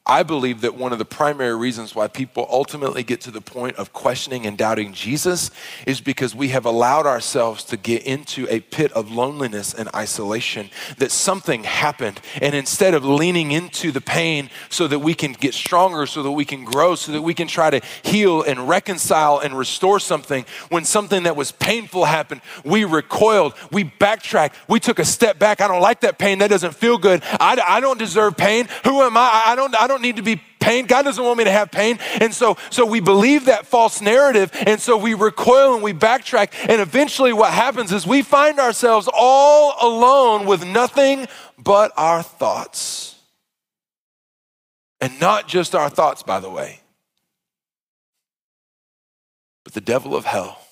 [0.05, 3.77] I believe that one of the primary reasons why people ultimately get to the point
[3.77, 5.53] of questioning and doubting Jesus
[5.87, 10.71] is because we have allowed ourselves to get into a pit of loneliness and isolation,
[10.99, 12.21] that something happened.
[12.40, 16.33] And instead of leaning into the pain so that we can get stronger, so that
[16.33, 20.44] we can grow, so that we can try to heal and reconcile and restore something,
[20.69, 25.61] when something that was painful happened, we recoiled, we backtracked, we took a step back.
[25.61, 26.40] I don't like that pain.
[26.40, 27.23] That doesn't feel good.
[27.38, 28.67] I, I don't deserve pain.
[28.83, 29.42] Who am I?
[29.46, 30.87] I don't, I don't need to be pain.
[30.87, 31.99] God doesn't want me to have pain.
[32.21, 34.51] And so, so we believe that false narrative.
[34.67, 36.53] And so we recoil and we backtrack.
[36.69, 41.27] And eventually what happens is we find ourselves all alone with nothing
[41.59, 43.17] but our thoughts.
[45.01, 46.79] And not just our thoughts, by the way,
[49.65, 50.63] but the devil of hell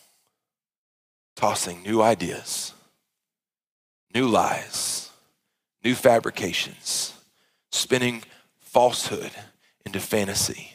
[1.34, 2.74] tossing new ideas,
[4.14, 5.10] new lies,
[5.82, 7.14] new fabrications,
[7.72, 8.22] spinning
[8.72, 9.32] falsehood
[9.84, 10.72] into fantasy,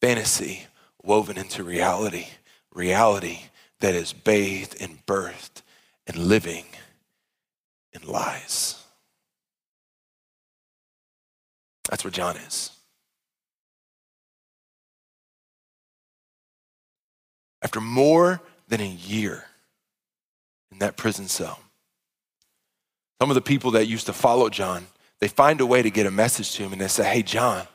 [0.00, 0.66] fantasy
[1.02, 2.26] woven into reality,
[2.72, 3.40] reality
[3.80, 5.62] that is bathed and birthed
[6.06, 6.64] and living
[7.92, 8.80] in lies.
[11.90, 12.70] That's where John is.
[17.62, 19.44] After more than a year
[20.70, 21.58] in that prison cell,
[23.20, 24.86] some of the people that used to follow John
[25.24, 27.66] they find a way to get a message to him and they say, Hey, John,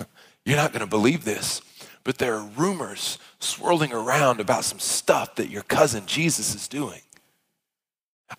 [0.46, 1.60] you're not going to believe this,
[2.02, 7.02] but there are rumors swirling around about some stuff that your cousin Jesus is doing.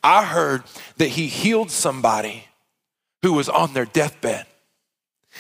[0.03, 0.63] I heard
[0.97, 2.45] that he healed somebody
[3.21, 4.47] who was on their deathbed.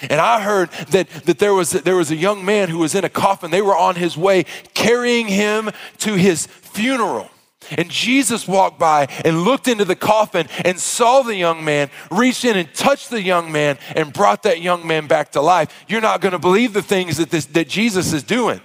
[0.03, 3.05] And I heard that, that there, was, there was a young man who was in
[3.05, 3.49] a coffin.
[3.49, 4.45] They were on his way
[4.75, 7.31] carrying him to his funeral.
[7.71, 12.45] And Jesus walked by and looked into the coffin and saw the young man, reached
[12.45, 15.85] in and touched the young man and brought that young man back to life.
[15.87, 18.61] You're not going to believe the things that, this, that Jesus is doing.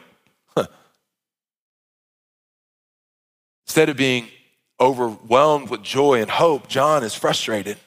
[3.67, 4.29] Instead of being
[4.79, 7.79] overwhelmed with joy and hope, John is frustrated.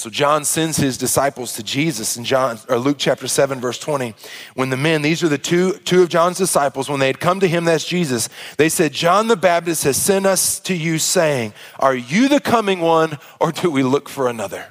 [0.00, 4.14] So John sends his disciples to Jesus in John or Luke chapter 7 verse 20.
[4.54, 7.38] When the men, these are the two two of John's disciples, when they had come
[7.40, 11.52] to him that's Jesus, they said, "John the Baptist has sent us to you saying,
[11.78, 14.69] are you the coming one or do we look for another?"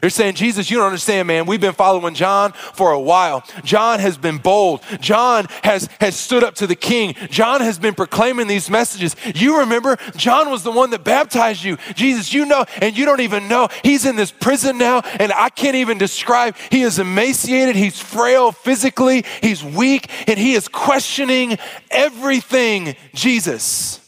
[0.00, 1.46] They're saying, Jesus, you don't understand, man.
[1.46, 3.44] We've been following John for a while.
[3.64, 4.82] John has been bold.
[5.00, 7.14] John has, has stood up to the king.
[7.30, 9.16] John has been proclaiming these messages.
[9.34, 11.78] You remember, John was the one that baptized you.
[11.94, 13.68] Jesus, you know, and you don't even know.
[13.82, 16.56] He's in this prison now, and I can't even describe.
[16.70, 17.76] He is emaciated.
[17.76, 19.24] He's frail physically.
[19.42, 21.58] He's weak, and he is questioning
[21.90, 24.07] everything, Jesus.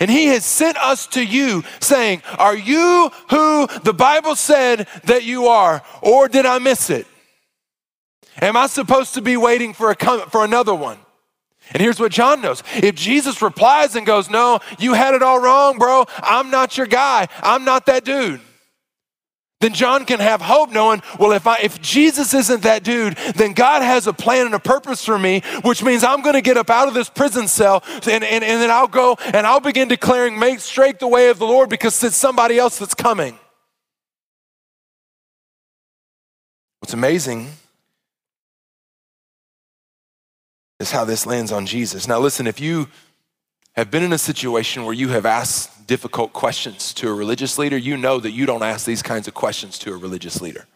[0.00, 5.24] And he has sent us to you saying, Are you who the Bible said that
[5.24, 5.82] you are?
[6.02, 7.06] Or did I miss it?
[8.40, 10.98] Am I supposed to be waiting for, a, for another one?
[11.72, 12.62] And here's what John knows.
[12.74, 16.04] If Jesus replies and goes, No, you had it all wrong, bro.
[16.18, 17.28] I'm not your guy.
[17.42, 18.40] I'm not that dude
[19.60, 23.54] then John can have hope knowing, well, if, I, if Jesus isn't that dude, then
[23.54, 26.58] God has a plan and a purpose for me, which means I'm going to get
[26.58, 29.88] up out of this prison cell and, and, and then I'll go and I'll begin
[29.88, 33.38] declaring, make straight the way of the Lord because it's somebody else that's coming.
[36.80, 37.50] What's amazing
[40.78, 42.06] is how this lands on Jesus.
[42.06, 42.88] Now, listen, if you
[43.76, 47.76] have been in a situation where you have asked difficult questions to a religious leader,
[47.76, 50.66] you know that you don't ask these kinds of questions to a religious leader.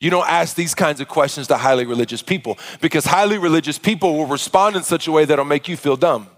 [0.00, 4.16] You don't ask these kinds of questions to highly religious people because highly religious people
[4.16, 6.28] will respond in such a way that'll make you feel dumb.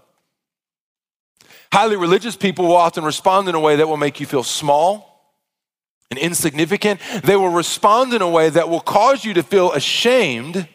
[1.71, 5.35] Highly religious people will often respond in a way that will make you feel small
[6.09, 6.99] and insignificant.
[7.23, 10.67] They will respond in a way that will cause you to feel ashamed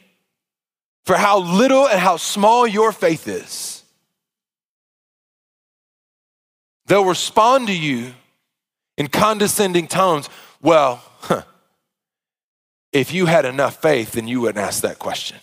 [1.05, 3.76] for how little and how small your faith is.
[6.87, 8.15] They'll respond to you
[8.97, 10.29] in condescending tones.
[10.63, 11.43] Well, huh,
[12.93, 15.39] if you had enough faith, then you wouldn't ask that question.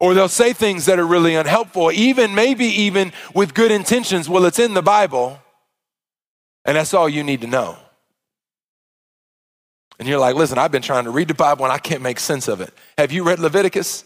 [0.00, 4.28] Or they'll say things that are really unhelpful, even maybe even with good intentions.
[4.28, 5.40] Well, it's in the Bible,
[6.64, 7.76] and that's all you need to know.
[9.98, 12.20] And you're like, listen, I've been trying to read the Bible and I can't make
[12.20, 12.72] sense of it.
[12.96, 14.04] Have you read Leviticus?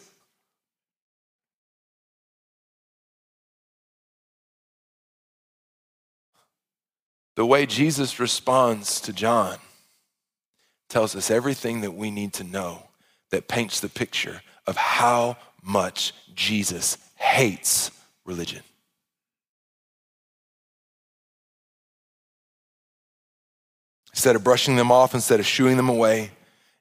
[7.37, 9.59] The way Jesus responds to John
[10.89, 12.85] tells us everything that we need to know
[13.31, 17.91] that paints the picture of how much Jesus hates
[18.25, 18.63] religion.
[24.13, 26.31] instead of brushing them off, instead of shooing them away,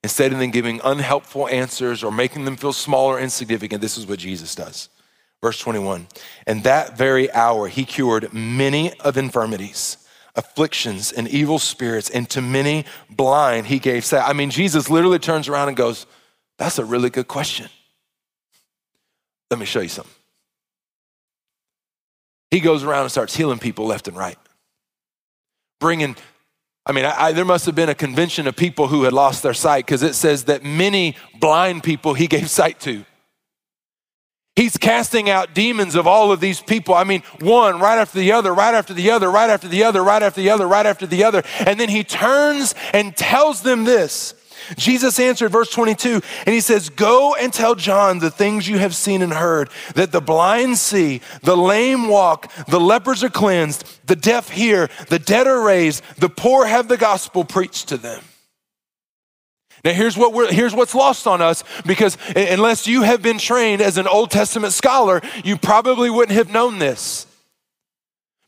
[0.04, 4.06] instead of them giving unhelpful answers or making them feel small or insignificant, this is
[4.06, 4.90] what Jesus does.
[5.42, 6.08] Verse 21
[6.46, 9.98] And that very hour he cured many of infirmities,
[10.36, 14.28] afflictions, and evil spirits, and to many blind he gave sight.
[14.28, 16.06] I mean, Jesus literally turns around and goes,
[16.58, 17.70] That's a really good question.
[19.50, 20.14] Let me show you something.
[22.50, 24.38] He goes around and starts healing people left and right,
[25.80, 26.16] bringing
[26.86, 29.44] I mean, I, I, there must have been a convention of people who had lost
[29.44, 33.06] their sight because it says that many blind people he gave sight to.
[34.56, 36.94] He's casting out demons of all of these people.
[36.94, 40.04] I mean, one right after the other, right after the other, right after the other,
[40.04, 41.44] right after the other, right after the other.
[41.60, 44.36] And then he turns and tells them this.
[44.78, 48.96] Jesus answered, verse 22, and he says, Go and tell John the things you have
[48.96, 54.16] seen and heard that the blind see, the lame walk, the lepers are cleansed, the
[54.16, 58.22] deaf hear, the dead are raised, the poor have the gospel preached to them.
[59.84, 63.82] Now, here's, what we're, here's what's lost on us because unless you have been trained
[63.82, 67.26] as an Old Testament scholar, you probably wouldn't have known this.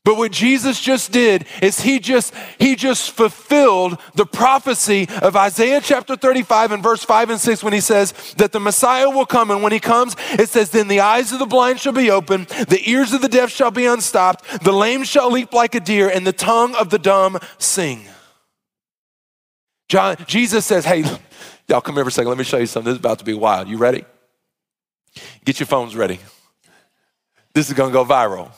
[0.05, 5.79] But what Jesus just did is he just he just fulfilled the prophecy of Isaiah
[5.81, 9.49] chapter 35 and verse 5 and 6 when he says that the Messiah will come
[9.49, 12.47] and when he comes it says then the eyes of the blind shall be opened
[12.47, 16.09] the ears of the deaf shall be unstopped the lame shall leap like a deer
[16.09, 18.05] and the tongue of the dumb sing.
[19.89, 21.03] John Jesus says, "Hey,
[21.67, 22.29] y'all come here for a second.
[22.29, 22.91] Let me show you something.
[22.91, 23.67] This is about to be wild.
[23.67, 24.05] You ready?
[25.45, 26.19] Get your phones ready.
[27.53, 28.51] This is going to go viral."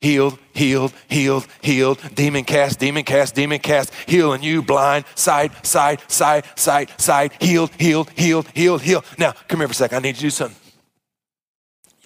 [0.00, 6.00] healed, healed, healed, healed, demon cast, demon cast, demon cast, healing you, blind, side, side,
[6.08, 9.04] side, side, side, healed, healed, healed, healed, healed.
[9.18, 9.98] Now, come here for a second.
[9.98, 10.56] I need you to do something.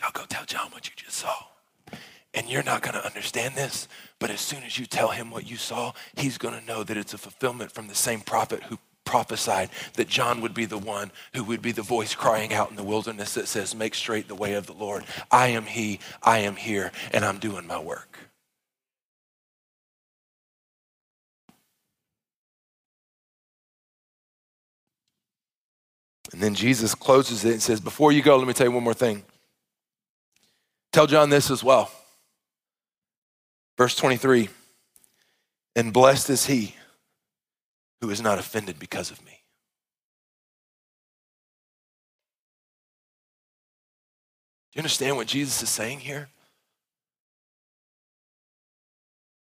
[0.01, 1.35] Y'all go tell John what you just saw.
[2.35, 3.87] And you're not going to understand this,
[4.25, 6.97] but as soon as you tell him what you saw, he's going to know that
[6.97, 11.13] it's a fulfillment from the same prophet who prophesied that John would be the one
[11.35, 14.35] who would be the voice crying out in the wilderness that says, Make straight the
[14.35, 15.05] way of the Lord.
[15.31, 18.17] I am He, I am here, and I'm doing my work.
[26.33, 28.85] And then Jesus closes it and says, Before you go, let me tell you one
[28.85, 29.23] more thing.
[30.95, 31.91] Tell John this as well.
[33.77, 34.49] Verse 23
[35.77, 36.75] And blessed is he
[38.01, 39.33] who is not offended because of me.
[44.73, 46.29] Do you understand what Jesus is saying here?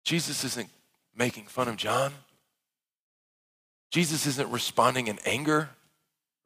[0.04, 0.70] Jesus isn't
[1.16, 2.14] making fun of John.
[3.92, 5.70] Jesus isn't responding in anger,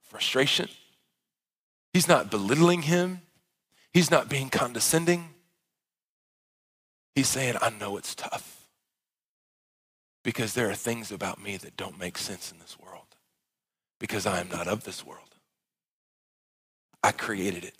[0.01, 0.69] frustration.
[1.93, 3.21] He's not belittling him.
[3.93, 5.29] He's not being condescending.
[7.15, 8.67] He's saying, I know it's tough
[10.23, 13.15] because there are things about me that don't make sense in this world
[13.99, 15.35] because I am not of this world.
[17.03, 17.75] I created it.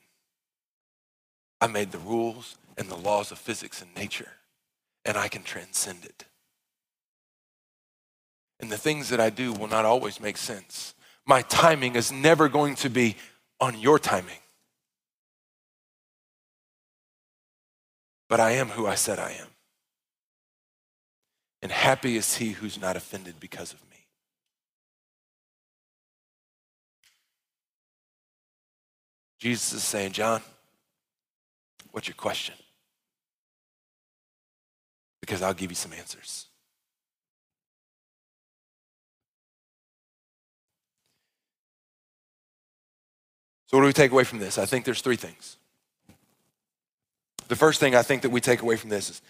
[1.60, 4.32] I made the rules and the laws of physics and nature,
[5.06, 6.26] and I can transcend it.
[8.60, 10.96] And the things that I do will not always make sense.
[11.26, 13.16] My timing is never going to be
[13.60, 14.40] on your timing.
[18.32, 19.48] But I am who I said I am.
[21.62, 23.98] And happy is he who's not offended because of me.
[29.38, 30.42] Jesus is saying, John,
[31.92, 32.56] what's your question?
[35.20, 36.46] Because I'll give you some answers.
[43.66, 44.58] So, what do we take away from this?
[44.58, 45.58] I think there's three things.
[47.52, 49.22] The first thing I think that we take away from this is,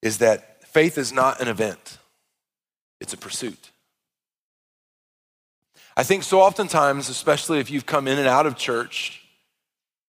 [0.00, 1.98] is that Faith is not an event,
[3.02, 3.70] it's a pursuit.
[5.94, 9.26] I think so oftentimes, especially if you've come in and out of church,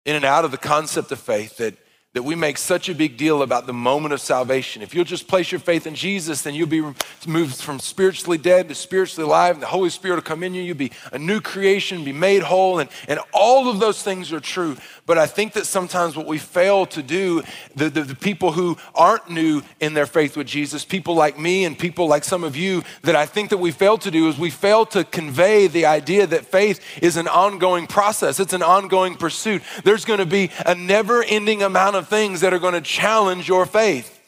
[0.05, 1.76] in and out of the concept of faith, that
[2.14, 4.82] that we make such a big deal about the moment of salvation.
[4.82, 6.82] If you'll just place your faith in Jesus, then you'll be
[7.26, 10.62] moved from spiritually dead to spiritually alive, and the Holy Spirit will come in you.
[10.62, 14.41] You'll be a new creation, be made whole, and, and all of those things are
[14.41, 14.76] true.
[15.05, 17.43] But I think that sometimes what we fail to do,
[17.78, 21.64] the, the, the people who aren't new in their faith with Jesus, people like me
[21.64, 24.38] and people like some of you, that I think that we fail to do is
[24.38, 29.16] we fail to convey the idea that faith is an ongoing process, it's an ongoing
[29.16, 29.62] pursuit.
[29.86, 32.82] There's going to be a never ending amount of of things that are going to
[32.82, 34.20] challenge your faith.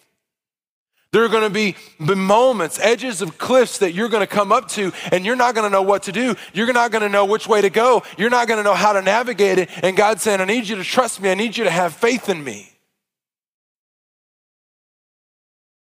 [1.11, 4.67] There are going to be moments, edges of cliffs that you're going to come up
[4.69, 6.35] to, and you're not going to know what to do.
[6.53, 8.01] You're not going to know which way to go.
[8.17, 9.69] You're not going to know how to navigate it.
[9.83, 11.29] And God's saying, I need you to trust me.
[11.29, 12.67] I need you to have faith in me.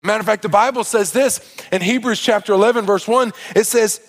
[0.04, 3.34] Matter of fact, the Bible says this in Hebrews chapter 11, verse 1.
[3.56, 4.00] It says,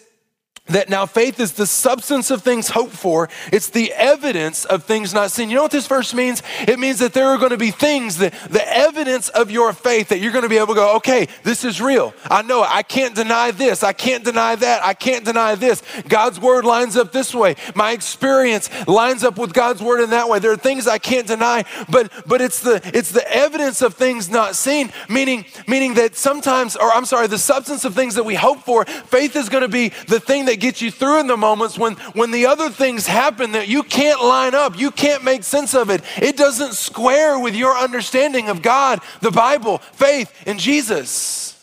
[0.67, 5.15] that now faith is the substance of things hoped for, it's the evidence of things
[5.15, 5.49] not seen.
[5.49, 6.43] You know what this verse means?
[6.67, 10.09] It means that there are going to be things, that, the evidence of your faith,
[10.09, 12.15] that you're going to be able to go, okay, this is real.
[12.31, 12.71] I know it.
[12.71, 13.83] I can't deny this.
[13.83, 14.85] I can't deny that.
[14.85, 15.83] I can't deny this.
[16.09, 17.57] God's word lines up this way.
[17.75, 20.39] My experience lines up with God's word in that way.
[20.39, 24.29] There are things I can't deny, but but it's the it's the evidence of things
[24.29, 28.35] not seen, meaning meaning that sometimes, or I'm sorry, the substance of things that we
[28.35, 31.37] hope for, faith is going to be the thing that that you through in the
[31.37, 35.45] moments when, when the other things happen that you can't line up, you can't make
[35.45, 36.03] sense of it.
[36.17, 41.56] It doesn't square with your understanding of God, the Bible, faith, and Jesus.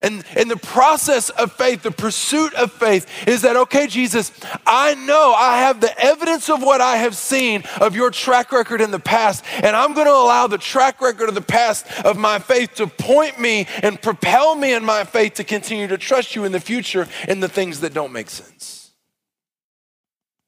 [0.00, 4.30] And, and the process of faith, the pursuit of faith, is that, okay, Jesus,
[4.64, 8.80] I know I have the evidence of what I have seen of your track record
[8.80, 12.38] in the past, and I'm gonna allow the track record of the past of my
[12.38, 16.44] faith to point me and propel me in my faith to continue to trust you
[16.44, 18.92] in the future in the things that don't make sense.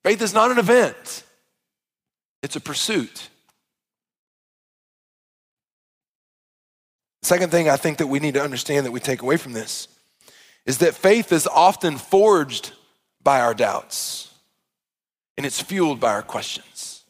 [0.05, 1.25] Faith is not an event,
[2.45, 3.31] it's a pursuit.
[7.23, 9.89] Second thing I think that we need to understand that we take away from this
[10.67, 12.73] is that faith is often forged
[13.23, 14.33] by our doubts
[15.37, 17.05] and it's fueled by our questions.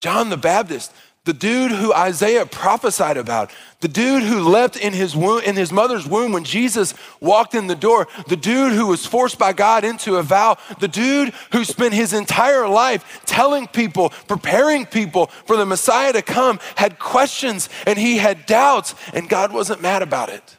[0.00, 0.92] John the Baptist
[1.24, 3.50] the dude who Isaiah prophesied about,
[3.80, 7.66] the dude who leapt in his, womb, in his mother's womb when Jesus walked in
[7.66, 11.64] the door, the dude who was forced by God into a vow, the dude who
[11.64, 17.68] spent his entire life telling people, preparing people for the Messiah to come, had questions
[17.86, 20.56] and he had doubts, and God wasn't mad about it.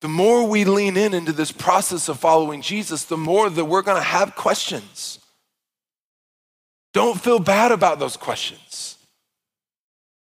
[0.00, 3.82] The more we lean in into this process of following Jesus, the more that we're
[3.82, 5.18] going to have questions.
[6.92, 8.96] Don't feel bad about those questions.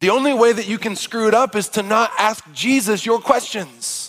[0.01, 3.21] The only way that you can screw it up is to not ask Jesus your
[3.21, 4.04] questions.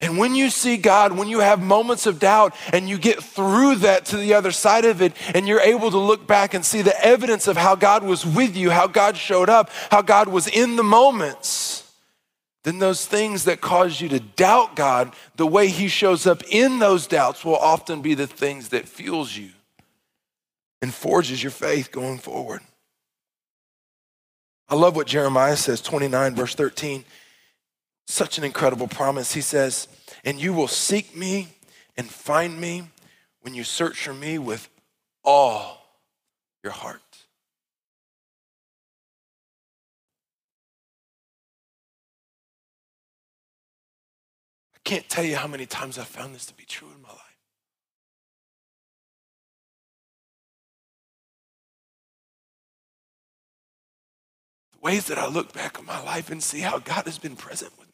[0.00, 3.76] And when you see God, when you have moments of doubt and you get through
[3.76, 6.82] that to the other side of it, and you're able to look back and see
[6.82, 10.46] the evidence of how God was with you, how God showed up, how God was
[10.46, 11.92] in the moments,
[12.62, 16.78] then those things that cause you to doubt God, the way He shows up in
[16.78, 19.50] those doubts will often be the things that fuels you
[20.80, 22.60] and forges your faith going forward.
[24.68, 27.04] I love what Jeremiah says, 29, verse 13.
[28.10, 29.34] Such an incredible promise.
[29.34, 29.86] He says,
[30.24, 31.48] And you will seek me
[31.94, 32.84] and find me
[33.42, 34.70] when you search for me with
[35.22, 35.82] all
[36.64, 37.02] your heart.
[44.74, 47.10] I can't tell you how many times I've found this to be true in my
[47.10, 47.18] life.
[54.72, 57.36] The ways that I look back on my life and see how God has been
[57.36, 57.87] present with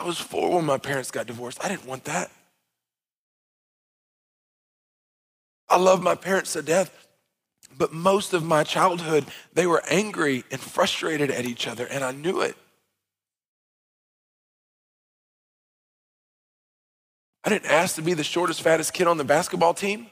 [0.00, 1.62] I was four when my parents got divorced.
[1.62, 2.30] I didn't want that.
[5.68, 7.06] I love my parents to death,
[7.76, 12.12] but most of my childhood, they were angry and frustrated at each other, and I
[12.12, 12.56] knew it.
[17.44, 20.06] I didn't ask to be the shortest, fattest kid on the basketball team.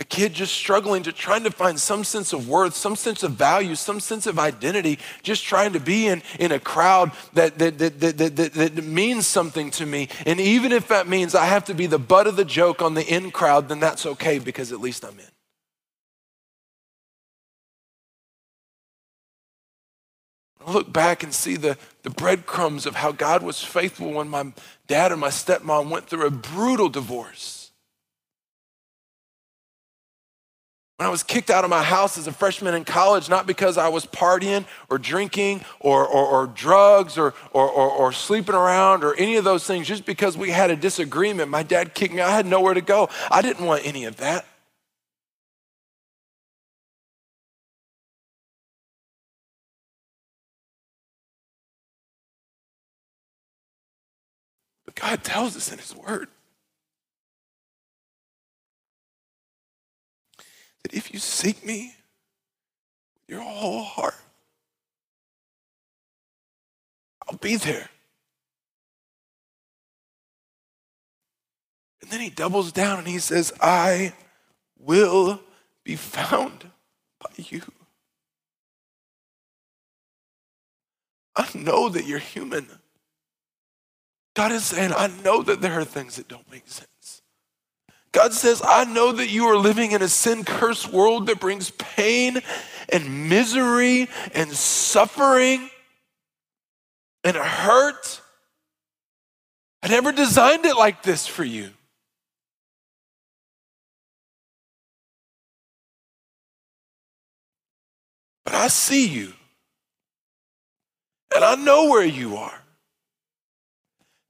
[0.00, 3.32] A kid just struggling to trying to find some sense of worth, some sense of
[3.32, 7.78] value, some sense of identity, just trying to be in, in a crowd that, that,
[7.78, 10.08] that, that, that, that means something to me.
[10.26, 12.94] And even if that means I have to be the butt of the joke on
[12.94, 15.26] the in crowd, then that's okay because at least I'm in.
[20.66, 24.52] I look back and see the, the breadcrumbs of how God was faithful when my
[24.88, 27.53] dad and my stepmom went through a brutal divorce.
[30.96, 33.76] When I was kicked out of my house as a freshman in college, not because
[33.76, 39.12] I was partying or drinking or, or, or drugs or, or, or, sleeping around or
[39.16, 42.20] any of those things, just because we had a disagreement, my dad kicked me.
[42.20, 43.08] I had nowhere to go.
[43.28, 44.46] I didn't want any of that.
[54.84, 56.28] But God tells us in His Word
[60.84, 61.96] that if you seek me
[63.14, 64.14] with your whole heart,
[67.26, 67.88] I'll be there.
[72.02, 74.12] And then he doubles down and he says, I
[74.78, 75.40] will
[75.84, 76.70] be found
[77.18, 77.62] by you.
[81.34, 82.68] I know that you're human.
[84.34, 86.88] God is saying, I know that there are things that don't make sense.
[88.14, 91.72] God says, I know that you are living in a sin cursed world that brings
[91.72, 92.40] pain
[92.88, 95.68] and misery and suffering
[97.24, 98.20] and hurt.
[99.82, 101.70] I never designed it like this for you.
[108.44, 109.32] But I see you.
[111.34, 112.62] And I know where you are.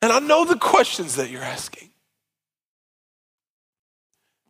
[0.00, 1.90] And I know the questions that you're asking.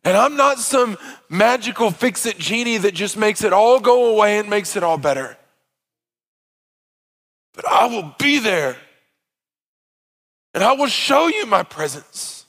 [0.05, 0.97] And I'm not some
[1.29, 4.99] magical fix it genie that just makes it all go away and makes it all
[4.99, 5.35] better.
[7.53, 8.77] But I will be there
[10.53, 12.45] and I will show you my presence.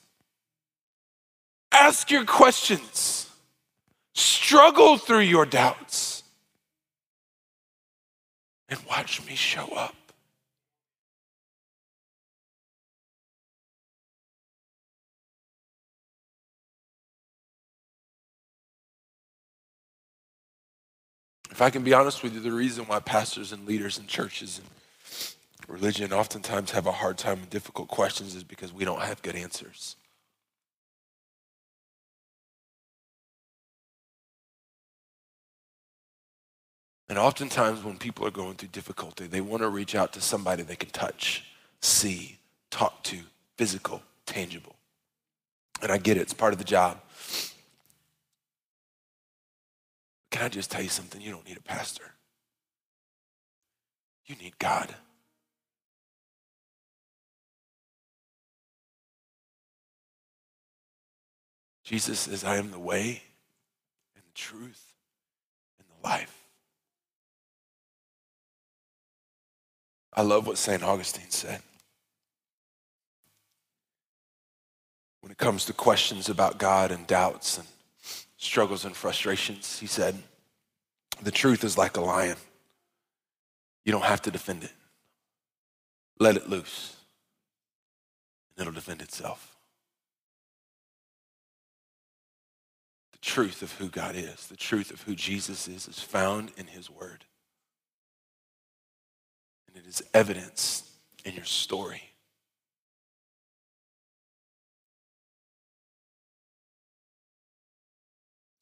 [1.72, 3.28] Ask your questions,
[4.14, 6.22] struggle through your doubts,
[8.68, 9.94] and watch me show up.
[21.57, 24.61] If I can be honest with you, the reason why pastors and leaders in churches
[24.61, 29.22] and religion oftentimes have a hard time with difficult questions is because we don't have
[29.22, 29.96] good answers.
[37.09, 40.62] And oftentimes, when people are going through difficulty, they want to reach out to somebody
[40.62, 41.46] they can touch,
[41.80, 42.36] see,
[42.70, 43.16] talk to,
[43.57, 44.76] physical, tangible.
[45.80, 47.00] And I get it, it's part of the job.
[50.37, 51.18] Can I just tell you something?
[51.22, 52.12] You don't need a pastor,
[54.26, 54.95] you need God.
[61.84, 63.22] Jesus says, I am the way
[64.14, 64.93] and the truth
[65.78, 66.37] and the life.
[70.12, 70.82] I love what St.
[70.82, 71.62] Augustine said.
[75.22, 77.66] When it comes to questions about God and doubts and
[78.47, 80.16] struggles and frustrations, he said,
[81.22, 82.36] The truth is like a lion.
[83.84, 84.72] You don't have to defend it,
[86.18, 86.97] let it loose,
[88.57, 89.57] and it'll defend itself.
[93.12, 96.66] The truth of who God is, the truth of who Jesus is, is found in
[96.66, 97.24] his word.
[99.68, 100.90] And it is evidence
[101.24, 102.03] in your story.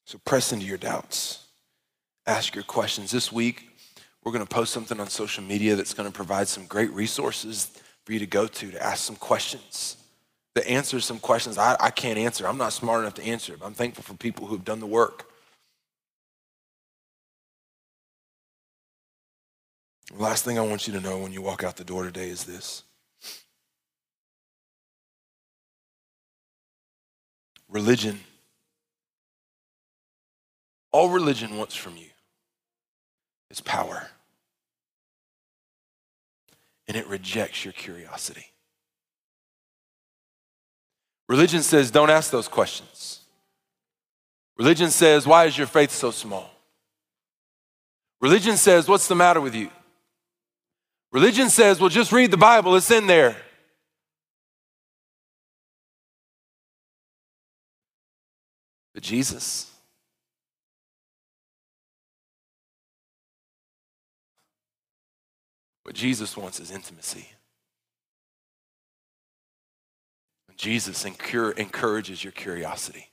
[0.05, 1.47] So press into your doubts.
[2.27, 3.11] Ask your questions.
[3.11, 3.69] This week,
[4.23, 7.71] we're going to post something on social media that's going to provide some great resources
[8.05, 9.97] for you to go to to ask some questions,
[10.53, 12.47] to answer some questions I, I can't answer.
[12.47, 14.85] I'm not smart enough to answer, but I'm thankful for people who have done the
[14.85, 15.29] work.
[20.13, 22.29] The last thing I want you to know when you walk out the door today
[22.29, 22.83] is this.
[27.67, 28.19] Religion
[30.95, 32.07] all religion wants from you
[33.51, 34.07] is power.
[36.87, 38.45] And it rejects your curiosity.
[41.27, 43.19] Religion says, don't ask those questions.
[44.57, 46.49] Religion says, why is your faith so small?
[48.21, 49.69] Religion says, what's the matter with you?
[51.11, 53.35] Religion says, well, just read the Bible, it's in there.
[58.93, 59.74] But Jesus,
[65.85, 67.29] What Jesus wants is intimacy.
[70.57, 73.11] Jesus encourages your curiosity.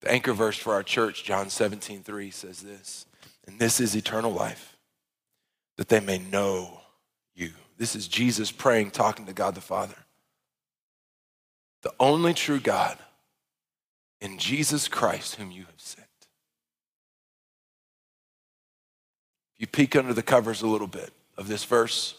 [0.00, 3.06] The anchor verse for our church, John 17, 3, says this,
[3.46, 4.76] and this is eternal life,
[5.76, 6.80] that they may know
[7.36, 7.52] you.
[7.76, 9.94] This is Jesus praying, talking to God the Father.
[11.82, 12.98] The only true God
[14.20, 16.06] in Jesus Christ, whom you have sent.
[19.54, 22.14] If you peek under the covers a little bit of this verse,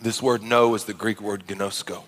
[0.00, 2.02] this word know is the Greek word gnosko.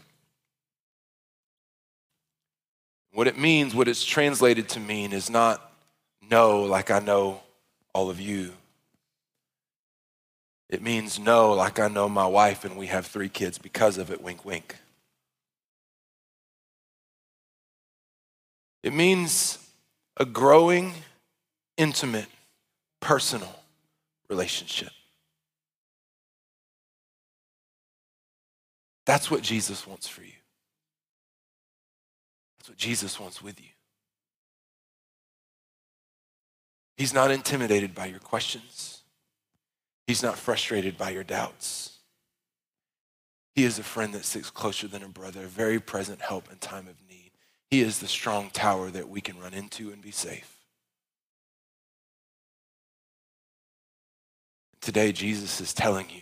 [3.13, 5.73] What it means, what it's translated to mean, is not
[6.31, 7.43] know like I know
[7.93, 8.53] all of you.
[10.71, 14.11] It means know like I know my wife and we have three kids because of
[14.11, 14.77] it, wink, wink.
[18.83, 19.59] It means
[20.17, 20.93] a growing,
[21.77, 22.27] intimate,
[23.01, 23.55] personal
[24.29, 24.91] relationship.
[29.05, 30.33] That's what Jesus wants for you.
[32.59, 33.69] That's what Jesus wants with you.
[36.97, 39.03] He's not intimidated by your questions.
[40.07, 41.99] He's not frustrated by your doubts.
[43.55, 46.59] He is a friend that sticks closer than a brother, a very present help in
[46.59, 47.22] time of need.
[47.73, 50.59] He is the strong tower that we can run into and be safe.
[54.83, 56.21] Today, Jesus is telling you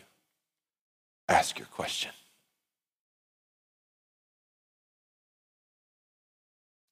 [1.28, 2.12] ask your question.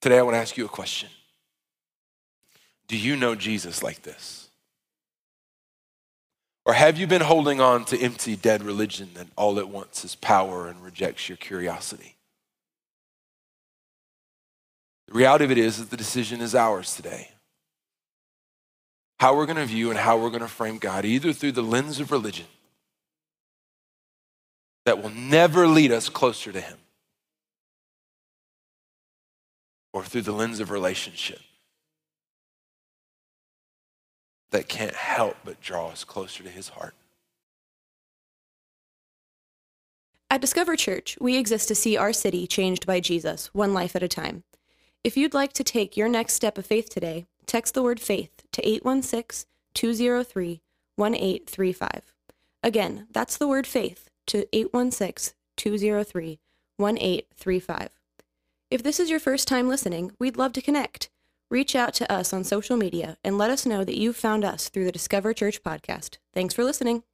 [0.01, 1.11] Today, I want to ask you a question
[2.89, 4.49] Do you know Jesus like this?
[6.65, 10.17] Or have you been holding on to empty, dead religion that all it wants is
[10.17, 12.18] power and rejects your curiosity?
[15.09, 17.31] The reality of it is that the decision is ours today.
[19.19, 21.63] How we're going to view and how we're going to frame God, either through the
[21.63, 22.47] lens of religion
[24.85, 26.77] that will never lead us closer to Him,
[29.95, 31.41] or through the lens of relationship
[34.51, 36.95] that can't help but draw us closer to His heart.
[40.31, 44.03] At Discover Church, we exist to see our city changed by Jesus, one life at
[44.03, 44.45] a time.
[45.05, 48.43] If you'd like to take your next step of faith today, text the word faith
[48.53, 50.61] to 816 203
[50.97, 52.13] 1835.
[52.63, 56.41] Again, that's the word faith to 816 203
[56.77, 57.89] 1835.
[58.71, 61.09] If this is your first time listening, we'd love to connect.
[61.51, 64.69] Reach out to us on social media and let us know that you've found us
[64.69, 66.19] through the Discover Church podcast.
[66.35, 67.05] Thanks for listening.